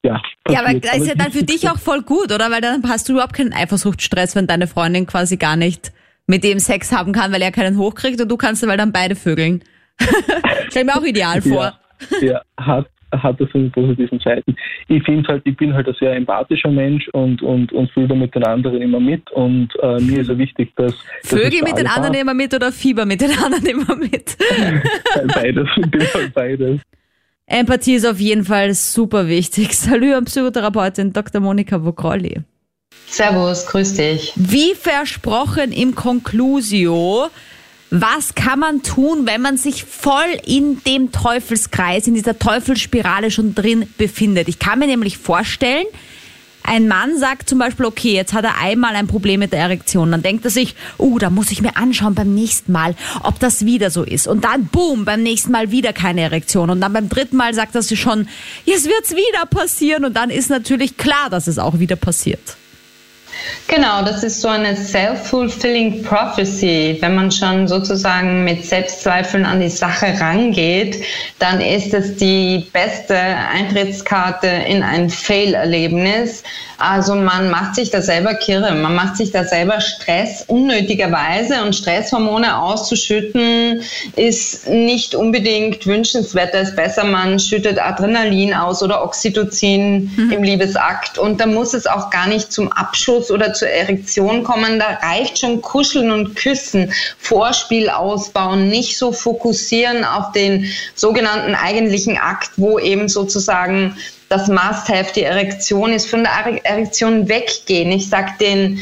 Ja, 0.04 0.20
Ja, 0.48 0.60
aber 0.60 0.78
das 0.78 0.98
ist 0.98 1.08
ja 1.08 1.14
dann 1.14 1.32
für 1.32 1.44
dich 1.44 1.68
auch 1.68 1.78
voll 1.78 2.02
gut, 2.02 2.32
oder? 2.32 2.50
Weil 2.50 2.60
dann 2.60 2.82
hast 2.88 3.08
du 3.08 3.14
überhaupt 3.14 3.34
keinen 3.34 3.52
Eifersuchtsstress, 3.52 4.36
wenn 4.36 4.46
deine 4.46 4.66
Freundin 4.66 5.06
quasi 5.06 5.36
gar 5.36 5.56
nicht 5.56 5.92
mit 6.26 6.44
dem 6.44 6.58
Sex 6.58 6.92
haben 6.92 7.12
kann, 7.12 7.32
weil 7.32 7.42
er 7.42 7.50
keinen 7.50 7.78
hochkriegt 7.78 8.20
und 8.20 8.30
du 8.30 8.36
kannst 8.36 8.66
weil 8.66 8.76
dann 8.76 8.92
beide 8.92 9.16
vögeln. 9.16 9.64
Stell 10.68 10.84
mir 10.84 10.96
auch 10.96 11.02
ideal 11.02 11.40
vor. 11.40 11.78
Ja, 12.20 12.28
ja 12.28 12.42
hat, 12.58 12.86
hat 13.12 13.40
das 13.40 13.48
seine 13.52 13.70
positiven 13.70 14.20
Seiten. 14.20 14.56
Ich 14.88 15.02
finde 15.04 15.28
halt, 15.28 15.42
ich 15.44 15.56
bin 15.56 15.72
halt 15.74 15.88
ein 15.88 15.94
sehr 15.98 16.14
empathischer 16.14 16.70
Mensch 16.70 17.08
und, 17.08 17.42
und, 17.42 17.72
und 17.72 17.90
fühle 17.92 18.08
da 18.08 18.14
mit 18.14 18.34
den 18.34 18.44
anderen 18.44 18.82
immer 18.82 19.00
mit 19.00 19.30
und 19.32 19.68
äh, 19.82 20.00
mir 20.00 20.20
ist 20.20 20.28
ja 20.28 20.38
wichtig, 20.38 20.72
dass. 20.76 20.92
dass 21.22 21.30
Vögel 21.30 21.58
für 21.58 21.64
mit 21.64 21.78
den 21.78 21.86
anderen 21.86 22.14
immer 22.14 22.34
mit 22.34 22.54
oder 22.54 22.72
Fieber 22.72 23.04
mit 23.06 23.20
den 23.20 23.30
anderen 23.30 23.66
immer 23.66 23.96
mit. 23.96 24.36
Beides, 25.34 25.68
in 25.76 25.90
dem 25.90 26.00
Fall 26.02 26.30
beides. 26.34 26.80
Empathie 27.46 27.94
ist 27.94 28.06
auf 28.06 28.20
jeden 28.20 28.44
Fall 28.44 28.74
super 28.74 29.26
wichtig. 29.26 29.74
Salut 29.74 30.14
an 30.14 30.24
Psychotherapeutin 30.26 31.14
Dr. 31.14 31.40
Monika 31.40 31.82
Vokrolli. 31.82 32.42
Servus, 33.06 33.66
grüß 33.66 33.94
dich. 33.94 34.32
Wie 34.36 34.74
versprochen 34.74 35.72
im 35.72 35.94
Conclusio, 35.94 37.28
was 37.90 38.34
kann 38.34 38.58
man 38.58 38.82
tun, 38.82 39.26
wenn 39.26 39.40
man 39.40 39.56
sich 39.56 39.84
voll 39.84 40.38
in 40.44 40.82
dem 40.84 41.10
Teufelskreis, 41.10 42.06
in 42.06 42.14
dieser 42.14 42.38
Teufelsspirale 42.38 43.30
schon 43.30 43.54
drin 43.54 43.88
befindet? 43.96 44.48
Ich 44.48 44.58
kann 44.58 44.78
mir 44.78 44.86
nämlich 44.86 45.16
vorstellen, 45.16 45.86
ein 46.68 46.86
Mann 46.86 47.18
sagt 47.18 47.48
zum 47.48 47.58
Beispiel, 47.58 47.86
okay, 47.86 48.12
jetzt 48.12 48.34
hat 48.34 48.44
er 48.44 48.60
einmal 48.60 48.94
ein 48.94 49.06
Problem 49.06 49.40
mit 49.40 49.52
der 49.54 49.60
Erektion. 49.60 50.10
Dann 50.10 50.22
denkt 50.22 50.44
er 50.44 50.50
sich, 50.50 50.74
uh, 50.98 51.18
da 51.18 51.30
muss 51.30 51.50
ich 51.50 51.62
mir 51.62 51.76
anschauen 51.78 52.14
beim 52.14 52.34
nächsten 52.34 52.72
Mal, 52.72 52.94
ob 53.22 53.38
das 53.38 53.64
wieder 53.64 53.90
so 53.90 54.02
ist. 54.02 54.26
Und 54.26 54.44
dann, 54.44 54.66
boom, 54.66 55.06
beim 55.06 55.22
nächsten 55.22 55.50
Mal 55.50 55.70
wieder 55.70 55.94
keine 55.94 56.20
Erektion. 56.20 56.68
Und 56.68 56.82
dann 56.82 56.92
beim 56.92 57.08
dritten 57.08 57.36
Mal 57.36 57.54
sagt 57.54 57.74
er 57.74 57.80
sich 57.80 57.98
schon, 57.98 58.28
jetzt 58.66 58.84
wird's 58.86 59.12
wieder 59.12 59.46
passieren. 59.48 60.04
Und 60.04 60.14
dann 60.14 60.28
ist 60.28 60.50
natürlich 60.50 60.98
klar, 60.98 61.30
dass 61.30 61.46
es 61.46 61.58
auch 61.58 61.78
wieder 61.78 61.96
passiert. 61.96 62.58
Genau, 63.66 64.02
das 64.02 64.22
ist 64.22 64.40
so 64.40 64.48
eine 64.48 64.74
self-fulfilling 64.74 66.02
prophecy. 66.02 66.96
Wenn 67.00 67.14
man 67.14 67.30
schon 67.30 67.68
sozusagen 67.68 68.42
mit 68.42 68.64
Selbstzweifeln 68.64 69.44
an 69.44 69.60
die 69.60 69.68
Sache 69.68 70.18
rangeht, 70.18 71.02
dann 71.38 71.60
ist 71.60 71.92
es 71.92 72.16
die 72.16 72.66
beste 72.72 73.16
Eintrittskarte 73.16 74.46
in 74.46 74.82
ein 74.82 75.10
Fail-Erlebnis. 75.10 76.42
Also 76.78 77.16
man 77.16 77.50
macht 77.50 77.74
sich 77.74 77.90
da 77.90 78.00
selber 78.00 78.34
kirre, 78.34 78.72
man 78.72 78.94
macht 78.94 79.16
sich 79.16 79.32
da 79.32 79.42
selber 79.44 79.80
Stress 79.80 80.44
unnötigerweise 80.46 81.60
und 81.64 81.74
Stresshormone 81.74 82.56
auszuschütten 82.56 83.82
ist 84.14 84.68
nicht 84.68 85.16
unbedingt 85.16 85.84
wünschenswert. 85.86 86.54
Da 86.54 86.60
ist 86.60 86.76
besser, 86.76 87.02
man 87.02 87.40
schüttet 87.40 87.80
Adrenalin 87.82 88.54
aus 88.54 88.80
oder 88.80 89.02
Oxytocin 89.02 90.30
im 90.32 90.42
Liebesakt 90.44 91.18
und 91.18 91.40
da 91.40 91.46
muss 91.46 91.74
es 91.74 91.88
auch 91.88 92.10
gar 92.10 92.28
nicht 92.28 92.52
zum 92.52 92.72
Abschuss 93.18 93.30
oder 93.30 93.52
zur 93.52 93.68
Erektion 93.68 94.44
kommen. 94.44 94.78
Da 94.78 94.98
reicht 95.02 95.38
schon 95.38 95.60
Kuscheln 95.60 96.10
und 96.10 96.36
Küssen, 96.36 96.92
Vorspiel 97.18 97.90
ausbauen, 97.90 98.68
nicht 98.68 98.98
so 98.98 99.12
fokussieren 99.12 100.04
auf 100.04 100.32
den 100.32 100.66
sogenannten 100.94 101.54
eigentlichen 101.54 102.16
Akt, 102.16 102.50
wo 102.56 102.78
eben 102.78 103.08
sozusagen 103.08 103.96
das 104.28 104.46
Must-Have, 104.48 105.12
die 105.14 105.22
Erektion 105.22 105.92
ist, 105.92 106.08
von 106.08 106.22
der 106.24 106.32
Ere- 106.32 106.64
Erektion 106.64 107.28
weggehen. 107.28 107.90
Ich 107.92 108.08
sage 108.08 108.32
den 108.40 108.80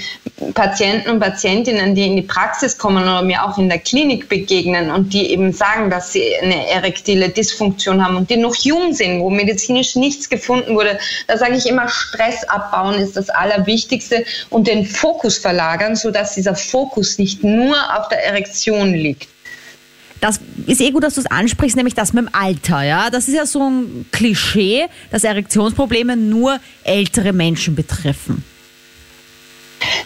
Patienten 0.55 1.11
und 1.11 1.21
Patientinnen, 1.21 1.95
die 1.95 2.07
in 2.07 2.17
die 2.17 2.23
Praxis 2.23 2.77
kommen 2.77 3.05
oder 3.05 3.23
mir 3.23 3.45
auch 3.45 3.57
in 3.57 3.69
der 3.69 3.79
Klinik 3.79 4.29
begegnen 4.29 4.91
und 4.91 5.13
die 5.13 5.31
eben 5.31 5.53
sagen, 5.53 5.89
dass 5.89 6.13
sie 6.13 6.25
eine 6.43 6.69
erektile 6.69 7.29
Dysfunktion 7.29 8.05
haben 8.05 8.17
und 8.17 8.29
die 8.29 8.37
noch 8.37 8.57
jung 8.57 8.93
sind, 8.93 9.21
wo 9.21 9.31
medizinisch 9.31 9.95
nichts 9.95 10.29
gefunden 10.29 10.75
wurde, 10.75 10.99
da 11.29 11.39
sage 11.39 11.57
ich 11.57 11.67
immer, 11.67 11.89
Stress 11.89 12.45
abbauen 12.45 12.97
ist 12.97 13.17
das 13.17 13.31
Allerwichtigste 13.31 14.25
und 14.51 14.67
den 14.67 14.85
Fokus 14.85 15.39
verlagern, 15.39 15.95
sodass 15.95 16.35
dieser 16.35 16.57
Fokus 16.57 17.19
nicht 17.19 17.45
nur 17.45 17.77
auf 17.97 18.09
der 18.09 18.25
Erektion 18.25 18.93
liegt. 18.95 19.29
Das 20.21 20.41
ist 20.67 20.81
eh 20.81 20.91
gut, 20.91 21.05
dass 21.05 21.15
du 21.15 21.21
es 21.21 21.27
ansprichst, 21.27 21.77
nämlich 21.77 21.95
das 21.95 22.13
mit 22.13 22.25
dem 22.25 22.35
Alter. 22.35 22.83
Ja, 22.83 23.11
das 23.11 23.29
ist 23.29 23.35
ja 23.35 23.47
so 23.47 23.69
ein 23.69 24.07
Klischee, 24.13 24.87
dass 25.11 25.25
Erektionsprobleme 25.25 26.17
nur 26.17 26.59
ältere 26.85 27.33
Menschen 27.33 27.75
betreffen. 27.75 28.43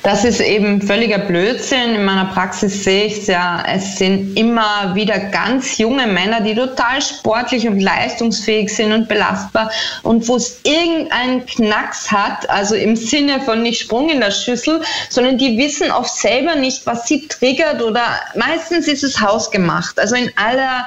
Das 0.03 0.25
ist 0.25 0.41
eben 0.41 0.81
völliger 0.81 1.19
Blödsinn. 1.19 1.95
In 1.95 2.05
meiner 2.07 2.25
Praxis 2.25 2.85
sehe 2.85 3.05
ich 3.05 3.19
es 3.19 3.27
ja, 3.27 3.63
es 3.71 3.99
sind 3.99 4.35
immer 4.35 4.95
wieder 4.95 5.19
ganz 5.19 5.77
junge 5.77 6.07
Männer, 6.07 6.41
die 6.41 6.55
total 6.55 7.03
sportlich 7.03 7.69
und 7.69 7.81
leistungsfähig 7.81 8.75
sind 8.75 8.93
und 8.93 9.09
belastbar 9.09 9.71
und 10.03 10.27
wo 10.27 10.37
es 10.37 10.61
irgendeinen 10.63 11.45
Knacks 11.45 12.11
hat, 12.11 12.49
also 12.49 12.77
im 12.77 12.97
Sinne 12.97 13.43
von 13.43 13.63
nicht 13.63 13.83
Sprung 13.83 14.09
in 14.09 14.21
der 14.21 14.31
Schüssel, 14.31 14.81
sondern 15.11 15.37
die 15.37 15.59
wissen 15.59 15.91
oft 15.91 16.17
selber 16.17 16.55
nicht, 16.55 16.87
was 16.87 17.07
sie 17.07 17.29
triggert 17.29 17.83
oder 17.83 18.03
meistens 18.37 18.89
ist 18.89 19.05
es 19.05 19.21
hausgemacht. 19.21 19.99
Also 20.01 20.15
in 20.15 20.31
aller 20.37 20.87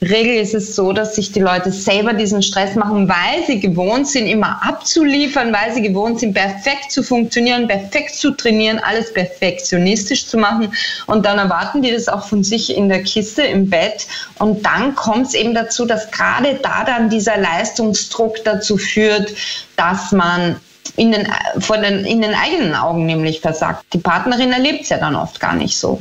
Regel 0.00 0.36
ist 0.36 0.54
es 0.54 0.74
so, 0.74 0.94
dass 0.94 1.16
sich 1.16 1.32
die 1.32 1.40
Leute 1.40 1.70
selber 1.70 2.14
diesen 2.14 2.40
Stress 2.42 2.74
machen, 2.76 3.10
weil 3.10 3.44
sie 3.46 3.60
gewohnt 3.60 4.08
sind, 4.08 4.26
immer 4.26 4.58
abzuliefern, 4.66 5.52
weil 5.52 5.74
sie 5.74 5.82
gewohnt 5.82 6.20
sind, 6.20 6.32
perfekt 6.32 6.92
zu 6.92 7.02
funktionieren, 7.02 7.68
perfekt 7.68 8.14
zu 8.14 8.30
trainieren, 8.30 8.53
alles 8.78 9.12
perfektionistisch 9.12 10.26
zu 10.26 10.36
machen. 10.36 10.72
Und 11.06 11.26
dann 11.26 11.38
erwarten 11.38 11.82
die 11.82 11.92
das 11.92 12.08
auch 12.08 12.26
von 12.26 12.44
sich 12.44 12.76
in 12.76 12.88
der 12.88 13.02
Kiste, 13.02 13.42
im 13.42 13.70
Bett. 13.70 14.06
Und 14.38 14.64
dann 14.64 14.94
kommt 14.94 15.28
es 15.28 15.34
eben 15.34 15.54
dazu, 15.54 15.84
dass 15.84 16.10
gerade 16.10 16.58
da 16.62 16.84
dann 16.84 17.10
dieser 17.10 17.36
Leistungsdruck 17.36 18.44
dazu 18.44 18.76
führt, 18.76 19.32
dass 19.76 20.12
man 20.12 20.60
in 20.96 21.12
den, 21.12 21.26
vor 21.58 21.78
den, 21.78 22.04
in 22.04 22.22
den 22.22 22.34
eigenen 22.34 22.74
Augen 22.74 23.06
nämlich 23.06 23.40
versagt. 23.40 23.84
Die 23.92 23.98
Partnerin 23.98 24.52
erlebt 24.52 24.82
es 24.82 24.90
ja 24.90 24.98
dann 24.98 25.16
oft 25.16 25.40
gar 25.40 25.54
nicht 25.54 25.76
so. 25.76 25.98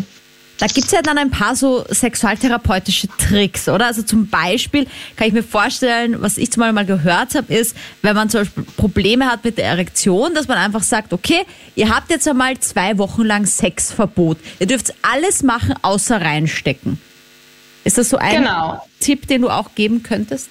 Da 0.59 0.67
gibt's 0.67 0.91
ja 0.91 1.01
dann 1.01 1.17
ein 1.17 1.31
paar 1.31 1.55
so 1.55 1.83
sexualtherapeutische 1.89 3.07
Tricks, 3.17 3.67
oder? 3.67 3.87
Also 3.87 4.03
zum 4.03 4.27
Beispiel 4.27 4.85
kann 5.15 5.27
ich 5.27 5.33
mir 5.33 5.43
vorstellen, 5.43 6.21
was 6.21 6.37
ich 6.37 6.51
zum 6.51 6.61
Beispiel 6.61 6.73
mal 6.73 6.85
gehört 6.85 7.35
habe, 7.35 7.53
ist, 7.53 7.75
wenn 8.01 8.15
man 8.15 8.29
zum 8.29 8.41
Beispiel 8.41 8.63
Probleme 8.77 9.25
hat 9.25 9.43
mit 9.43 9.57
der 9.57 9.65
Erektion, 9.65 10.33
dass 10.35 10.47
man 10.47 10.57
einfach 10.59 10.83
sagt, 10.83 11.11
okay, 11.11 11.43
ihr 11.75 11.89
habt 11.89 12.11
jetzt 12.11 12.27
einmal 12.27 12.57
zwei 12.59 12.97
Wochen 12.99 13.23
lang 13.23 13.45
Sexverbot. 13.45 14.37
Ihr 14.59 14.67
dürft 14.67 14.93
alles 15.01 15.41
machen, 15.43 15.73
außer 15.81 16.21
reinstecken. 16.21 16.99
Ist 17.83 17.97
das 17.97 18.09
so 18.09 18.17
ein 18.17 18.43
Genau. 18.43 18.81
Tipp, 18.99 19.27
den 19.27 19.41
du 19.41 19.49
auch 19.49 19.75
geben 19.75 20.03
könntest? 20.03 20.49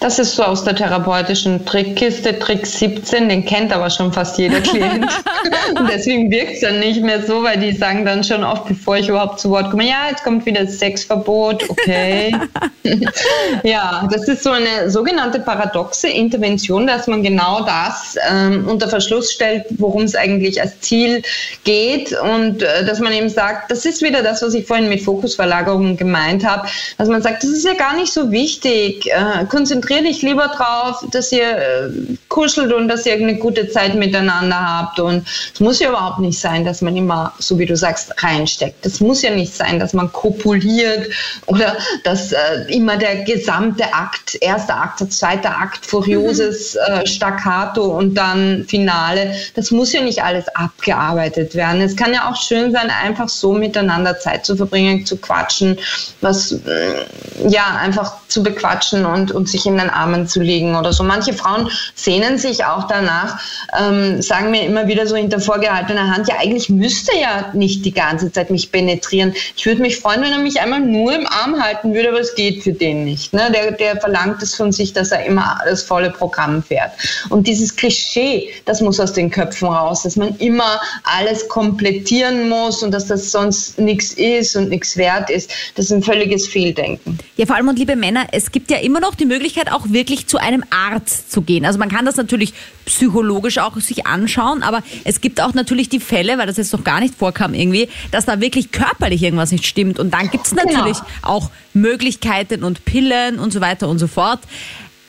Das 0.00 0.18
ist 0.18 0.34
so 0.34 0.42
aus 0.42 0.64
der 0.64 0.74
therapeutischen 0.74 1.66
Trickkiste, 1.66 2.38
Trick 2.38 2.66
17, 2.66 3.28
den 3.28 3.44
kennt 3.44 3.70
aber 3.70 3.90
schon 3.90 4.10
fast 4.10 4.38
jeder 4.38 4.62
Klient. 4.62 5.04
Und 5.78 5.90
deswegen 5.90 6.30
wirkt 6.30 6.54
es 6.54 6.60
dann 6.60 6.80
nicht 6.80 7.02
mehr 7.02 7.22
so, 7.22 7.42
weil 7.42 7.58
die 7.58 7.72
sagen 7.72 8.06
dann 8.06 8.24
schon 8.24 8.42
oft, 8.42 8.64
bevor 8.66 8.96
ich 8.96 9.10
überhaupt 9.10 9.40
zu 9.40 9.50
Wort 9.50 9.70
komme, 9.70 9.86
ja, 9.86 10.08
jetzt 10.08 10.24
kommt 10.24 10.46
wieder 10.46 10.64
das 10.64 10.78
Sexverbot, 10.78 11.68
okay. 11.68 12.34
ja, 13.62 14.08
das 14.10 14.26
ist 14.26 14.42
so 14.42 14.50
eine 14.50 14.90
sogenannte 14.90 15.38
paradoxe 15.38 16.08
Intervention, 16.08 16.86
dass 16.86 17.06
man 17.06 17.22
genau 17.22 17.66
das 17.66 18.16
ähm, 18.26 18.66
unter 18.66 18.88
Verschluss 18.88 19.30
stellt, 19.30 19.66
worum 19.76 20.04
es 20.04 20.14
eigentlich 20.14 20.62
als 20.62 20.80
Ziel 20.80 21.20
geht 21.64 22.18
und 22.18 22.62
äh, 22.62 22.86
dass 22.86 23.00
man 23.00 23.12
eben 23.12 23.28
sagt, 23.28 23.70
das 23.70 23.84
ist 23.84 24.00
wieder 24.00 24.22
das, 24.22 24.40
was 24.40 24.54
ich 24.54 24.66
vorhin 24.66 24.88
mit 24.88 25.02
Fokusverlagerung 25.02 25.98
gemeint 25.98 26.42
habe, 26.42 26.66
dass 26.96 27.08
man 27.08 27.20
sagt, 27.20 27.42
das 27.42 27.50
ist 27.50 27.66
ja 27.66 27.74
gar 27.74 27.94
nicht 27.96 28.14
so 28.14 28.30
wichtig, 28.30 29.06
äh, 29.06 29.44
konzentriert 29.44 29.89
konzentriere 29.90 30.04
dich 30.04 30.22
lieber 30.22 30.48
drauf, 30.48 31.04
dass 31.10 31.32
ihr 31.32 31.56
äh, 31.56 31.90
kuschelt 32.28 32.72
und 32.72 32.86
dass 32.88 33.06
ihr 33.06 33.14
eine 33.14 33.36
gute 33.36 33.68
Zeit 33.68 33.96
miteinander 33.96 34.56
habt. 34.56 35.00
Und 35.00 35.26
es 35.52 35.58
muss 35.58 35.80
ja 35.80 35.88
überhaupt 35.88 36.20
nicht 36.20 36.38
sein, 36.38 36.64
dass 36.64 36.80
man 36.80 36.96
immer, 36.96 37.32
so 37.38 37.58
wie 37.58 37.66
du 37.66 37.76
sagst, 37.76 38.12
reinsteckt. 38.22 38.86
Es 38.86 39.00
muss 39.00 39.22
ja 39.22 39.30
nicht 39.30 39.52
sein, 39.52 39.80
dass 39.80 39.92
man 39.92 40.12
kopuliert 40.12 41.10
oder 41.46 41.76
dass 42.04 42.32
äh, 42.32 42.38
immer 42.68 42.96
der 42.96 43.24
gesamte 43.24 43.92
Akt, 43.92 44.38
erster 44.40 44.76
Akt, 44.76 45.12
zweiter 45.12 45.58
Akt, 45.58 45.84
furioses 45.84 46.74
mhm. 46.74 46.94
äh, 46.94 47.06
Staccato 47.06 47.84
und 47.86 48.14
dann 48.14 48.64
Finale. 48.68 49.34
Das 49.56 49.72
muss 49.72 49.92
ja 49.92 50.02
nicht 50.02 50.22
alles 50.22 50.46
abgearbeitet 50.54 51.56
werden. 51.56 51.80
Es 51.80 51.96
kann 51.96 52.14
ja 52.14 52.30
auch 52.30 52.36
schön 52.36 52.70
sein, 52.70 52.90
einfach 52.90 53.28
so 53.28 53.52
miteinander 53.52 54.18
Zeit 54.20 54.46
zu 54.46 54.54
verbringen, 54.54 55.04
zu 55.04 55.16
quatschen, 55.16 55.78
was 56.20 56.52
äh, 56.52 57.48
ja 57.48 57.76
einfach 57.80 58.12
zu 58.28 58.44
bequatschen 58.44 59.04
und, 59.04 59.32
und 59.32 59.48
sich 59.48 59.66
in 59.66 59.79
den 59.80 59.90
Armen 59.90 60.26
zu 60.26 60.40
liegen 60.40 60.76
oder 60.76 60.92
so. 60.92 61.02
Manche 61.02 61.32
Frauen 61.32 61.68
sehnen 61.94 62.38
sich 62.38 62.64
auch 62.64 62.86
danach, 62.86 63.40
ähm, 63.78 64.22
sagen 64.22 64.50
mir 64.50 64.64
immer 64.64 64.86
wieder 64.86 65.06
so 65.06 65.16
hinter 65.16 65.40
vorgehaltener 65.40 66.14
Hand, 66.14 66.28
ja 66.28 66.36
eigentlich 66.40 66.68
müsste 66.68 67.12
er 67.16 67.52
nicht 67.54 67.84
die 67.84 67.92
ganze 67.92 68.30
Zeit 68.32 68.50
mich 68.50 68.72
penetrieren. 68.72 69.34
Ich 69.56 69.66
würde 69.66 69.82
mich 69.82 69.98
freuen, 69.98 70.22
wenn 70.22 70.32
er 70.32 70.38
mich 70.38 70.60
einmal 70.60 70.80
nur 70.80 71.14
im 71.14 71.26
Arm 71.26 71.62
halten 71.62 71.94
würde, 71.94 72.10
aber 72.10 72.20
es 72.20 72.34
geht 72.34 72.62
für 72.62 72.72
den 72.72 73.04
nicht. 73.04 73.32
Ne? 73.32 73.50
Der, 73.54 73.72
der 73.72 74.00
verlangt 74.00 74.42
es 74.42 74.54
von 74.54 74.72
sich, 74.72 74.92
dass 74.92 75.12
er 75.12 75.24
immer 75.24 75.58
das 75.64 75.82
volle 75.82 76.10
Programm 76.10 76.62
fährt. 76.62 76.92
Und 77.28 77.46
dieses 77.46 77.74
Klischee, 77.74 78.50
das 78.64 78.80
muss 78.80 79.00
aus 79.00 79.12
den 79.12 79.30
Köpfen 79.30 79.68
raus, 79.68 80.02
dass 80.02 80.16
man 80.16 80.36
immer 80.38 80.80
alles 81.04 81.48
komplettieren 81.48 82.48
muss 82.48 82.82
und 82.82 82.92
dass 82.92 83.06
das 83.06 83.30
sonst 83.30 83.78
nichts 83.78 84.12
ist 84.14 84.56
und 84.56 84.68
nichts 84.68 84.96
wert 84.96 85.30
ist. 85.30 85.50
Das 85.74 85.86
ist 85.86 85.92
ein 85.92 86.02
völliges 86.02 86.46
Fehldenken. 86.46 87.18
Ja, 87.36 87.46
vor 87.46 87.56
allem 87.56 87.68
und 87.68 87.78
liebe 87.78 87.96
Männer, 87.96 88.26
es 88.32 88.50
gibt 88.50 88.70
ja 88.70 88.78
immer 88.78 89.00
noch 89.00 89.14
die 89.14 89.26
Möglichkeit, 89.26 89.69
auch 89.70 89.90
wirklich 89.90 90.26
zu 90.26 90.38
einem 90.38 90.64
Arzt 90.70 91.30
zu 91.30 91.42
gehen. 91.42 91.64
Also 91.64 91.78
man 91.78 91.88
kann 91.88 92.04
das 92.04 92.16
natürlich 92.16 92.54
psychologisch 92.84 93.58
auch 93.58 93.76
sich 93.76 94.06
anschauen, 94.06 94.62
aber 94.62 94.82
es 95.04 95.20
gibt 95.20 95.40
auch 95.40 95.54
natürlich 95.54 95.88
die 95.88 96.00
Fälle, 96.00 96.38
weil 96.38 96.46
das 96.46 96.56
jetzt 96.56 96.72
noch 96.72 96.84
gar 96.84 97.00
nicht 97.00 97.14
vorkam 97.14 97.54
irgendwie, 97.54 97.88
dass 98.10 98.26
da 98.26 98.40
wirklich 98.40 98.72
körperlich 98.72 99.22
irgendwas 99.22 99.52
nicht 99.52 99.66
stimmt. 99.66 99.98
Und 99.98 100.12
dann 100.12 100.30
gibt 100.30 100.46
es 100.46 100.50
genau. 100.50 100.64
natürlich 100.64 100.98
genau. 100.98 101.08
auch 101.22 101.50
Möglichkeiten 101.74 102.64
und 102.64 102.84
Pillen 102.84 103.38
und 103.38 103.52
so 103.52 103.60
weiter 103.60 103.88
und 103.88 103.98
so 103.98 104.06
fort. 104.06 104.40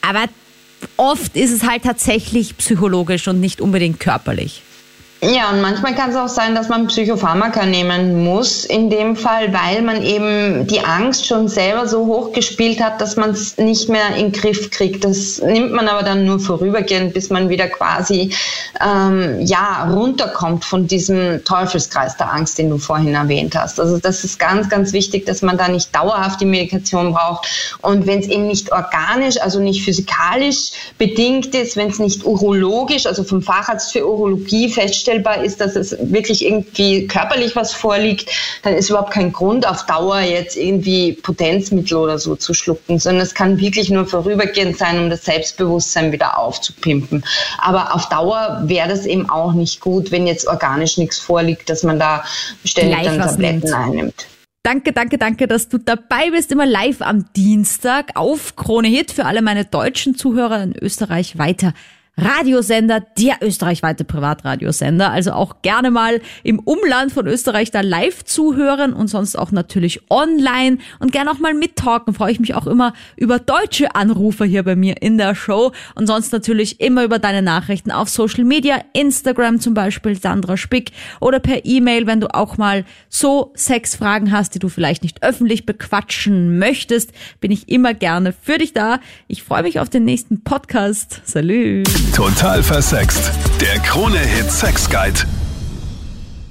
Aber 0.02 0.26
oft 0.98 1.36
ist 1.36 1.52
es 1.52 1.64
halt 1.64 1.84
tatsächlich 1.84 2.58
psychologisch 2.58 3.28
und 3.28 3.40
nicht 3.40 3.62
unbedingt 3.62 4.00
körperlich. 4.00 4.62
Ja, 5.24 5.52
und 5.52 5.62
manchmal 5.62 5.94
kann 5.94 6.10
es 6.10 6.16
auch 6.16 6.28
sein, 6.28 6.56
dass 6.56 6.68
man 6.68 6.88
Psychopharmaka 6.88 7.68
nehmen 7.68 8.24
muss, 8.24 8.66
in 8.66 8.90
dem 8.90 9.16
Fall, 9.16 9.54
weil 9.54 9.84
man 9.84 10.02
eben 10.02 10.66
die 10.66 10.80
Angst 10.80 11.28
schon 11.28 11.48
selber 11.48 11.88
so 11.88 12.08
hoch 12.08 12.32
gespielt 12.32 12.82
hat, 12.82 13.00
dass 13.00 13.18
man 13.18 13.30
es 13.30 13.56
nicht 13.60 13.88
mehr 13.88 14.16
in 14.16 14.32
den 14.32 14.42
Griff 14.42 14.72
kriegt. 14.72 15.04
Das 15.04 15.40
nimmt 15.40 15.74
man 15.74 15.88
aber 15.88 16.02
dann 16.02 16.26
nur 16.26 16.40
vorübergehend, 16.40 17.14
bis 17.14 17.30
man 17.30 17.50
wieder 17.50 17.68
quasi 17.68 18.34
ähm, 18.84 19.42
ja, 19.42 19.92
runterkommt 19.94 20.66
von 20.66 20.88
diesem 20.88 21.46
Teufelskreis 21.46 22.18
der 22.18 22.34
Angst, 22.34 22.58
den 22.58 22.72
du 22.72 22.80
vorhin 22.80 23.14
erwähnt 23.14 23.56
hast. 23.56 23.80
Also 23.80 24.00
das 24.00 24.24
ist 24.24 24.40
ganz, 24.40 24.70
ganz 24.70 24.92
wichtig, 24.92 25.28
dass 25.28 25.44
man 25.44 25.56
da 25.56 25.68
nicht 25.68 25.96
dauerhaft 25.96 26.42
die 26.42 26.46
Medikation 26.46 27.14
braucht. 27.14 27.48
Und 27.84 28.08
wenn 28.08 28.22
es 28.22 28.28
eben 28.28 28.48
nicht 28.48 28.72
organisch, 28.72 29.40
also 29.40 29.60
nicht 29.60 29.84
physikalisch 29.84 30.72
bedingt 30.98 31.54
ist, 31.54 31.78
wenn 31.78 31.90
es 31.90 32.00
nicht 32.00 32.26
urologisch, 32.26 33.06
also 33.06 33.24
vom 33.24 33.44
Facharzt 33.44 33.92
für 33.92 34.08
Urologie 34.08 34.68
feststellt, 34.68 35.11
feststellbar 35.12 35.44
ist, 35.44 35.62
dass 35.62 35.76
es 35.76 35.96
wirklich 36.00 36.46
irgendwie 36.46 37.08
körperlich 37.08 37.56
was 37.56 37.74
vorliegt, 37.74 38.30
dann 38.64 38.74
ist 38.74 38.90
überhaupt 38.90 39.12
kein 39.12 39.32
Grund 39.32 39.68
auf 39.68 39.86
Dauer 39.86 40.22
jetzt 40.22 40.56
irgendwie 40.56 41.14
Potenzmittel 41.14 41.98
oder 41.98 42.18
so 42.18 42.36
zu 42.36 42.54
schlucken, 42.54 43.00
sondern 43.00 43.24
es 43.24 43.34
kann 43.34 43.60
wirklich 43.60 43.90
nur 43.90 44.06
vorübergehend 44.06 44.78
sein, 44.78 45.00
um 45.00 45.10
das 45.10 45.26
Selbstbewusstsein 45.26 46.12
wieder 46.12 46.38
aufzupimpen. 46.38 47.24
Aber 47.58 47.94
auf 47.94 48.10
Dauer 48.10 48.62
wäre 48.66 48.90
das 48.90 49.06
eben 49.06 49.30
auch 49.30 49.54
nicht 49.54 49.82
gut, 49.82 50.12
wenn 50.12 50.28
jetzt 50.28 50.48
organisch 50.48 50.98
nichts 50.98 51.20
vorliegt, 51.20 51.70
dass 51.70 51.84
man 51.84 52.00
da 52.00 52.24
ständig 52.64 53.04
dann 53.04 53.20
Tabletten 53.20 53.60
nimmt. 53.60 53.74
einnimmt. 53.74 54.28
Danke, 54.64 54.94
danke, 54.94 55.18
danke, 55.18 55.48
dass 55.48 55.70
du 55.70 55.80
dabei 55.80 56.30
bist, 56.30 56.52
immer 56.52 56.68
live 56.68 57.02
am 57.02 57.26
Dienstag 57.36 58.12
auf 58.14 58.56
Krone 58.56 58.88
Hit 58.88 59.12
für 59.12 59.26
alle 59.26 59.42
meine 59.42 59.66
deutschen 59.66 60.16
Zuhörer 60.16 60.62
in 60.62 60.76
Österreich 60.80 61.40
weiter 61.40 61.74
Radiosender, 62.18 63.00
der 63.18 63.38
österreichweite 63.42 64.04
Privatradiosender. 64.04 65.12
Also 65.12 65.32
auch 65.32 65.62
gerne 65.62 65.92
mal 65.92 66.22
im 66.44 66.60
Umland 66.60 67.12
von 67.12 67.26
Österreich 67.26 67.72
da 67.72 67.82
live 67.82 68.24
zuhören 68.26 68.94
und 68.94 69.08
sonst 69.08 69.38
auch 69.38 69.52
natürlich 69.52 70.02
online 70.12 70.78
und 71.00 71.12
gerne 71.14 71.32
auch 71.32 71.40
mal 71.40 71.54
mittalken. 71.54 72.14
Freue 72.14 72.34
ich 72.34 72.40
mich 72.40 72.54
auch 72.54 72.68
immer 72.68 72.94
über 73.16 73.40
deutsche 73.40 73.96
Anrufer 73.96 74.46
hier 74.46 74.64
bei 74.64 74.76
mir 74.76 75.02
in 75.02 75.18
der 75.18 75.36
Show 75.36 75.72
und 75.96 76.06
sonst 76.06 76.32
natürlich 76.34 76.82
immer 76.82 77.06
über 77.06 77.18
deine 77.18 77.42
Nachrichten 77.42 77.92
auf 77.92 78.10
Social 78.10 78.44
Media, 78.44 78.84
Instagram 78.94 79.60
zum 79.60 79.74
Beispiel, 79.74 80.20
Sandra 80.20 80.58
Spick 80.58 80.92
oder 81.22 81.40
per 81.40 81.66
E-Mail, 81.66 82.08
wenn 82.08 82.20
du 82.20 82.34
auch 82.34 82.58
mal 82.58 82.86
so 83.10 83.54
Sexfragen 83.56 84.32
hast, 84.32 84.54
die 84.54 84.60
du 84.60 84.70
vielleicht 84.70 85.04
nicht 85.04 85.24
öffentlich 85.24 85.66
bequatschen 85.66 86.60
möchtest, 86.60 87.12
bin 87.40 87.52
ich 87.52 87.70
immer 87.70 87.94
gerne 87.94 88.34
für 88.34 88.58
dich 88.58 88.74
da. 88.74 89.00
Ich 89.28 89.44
freue 89.44 89.64
mich 89.64 89.80
auf 89.80 89.90
den 89.90 90.04
nächsten 90.04 90.44
Podcast. 90.44 91.22
Salut! 91.26 92.01
Total 92.16 92.62
versext. 92.62 93.32
Der 93.62 93.80
Krone-Hit 93.80 94.52
Sex 94.52 94.90
Guide. 94.90 95.22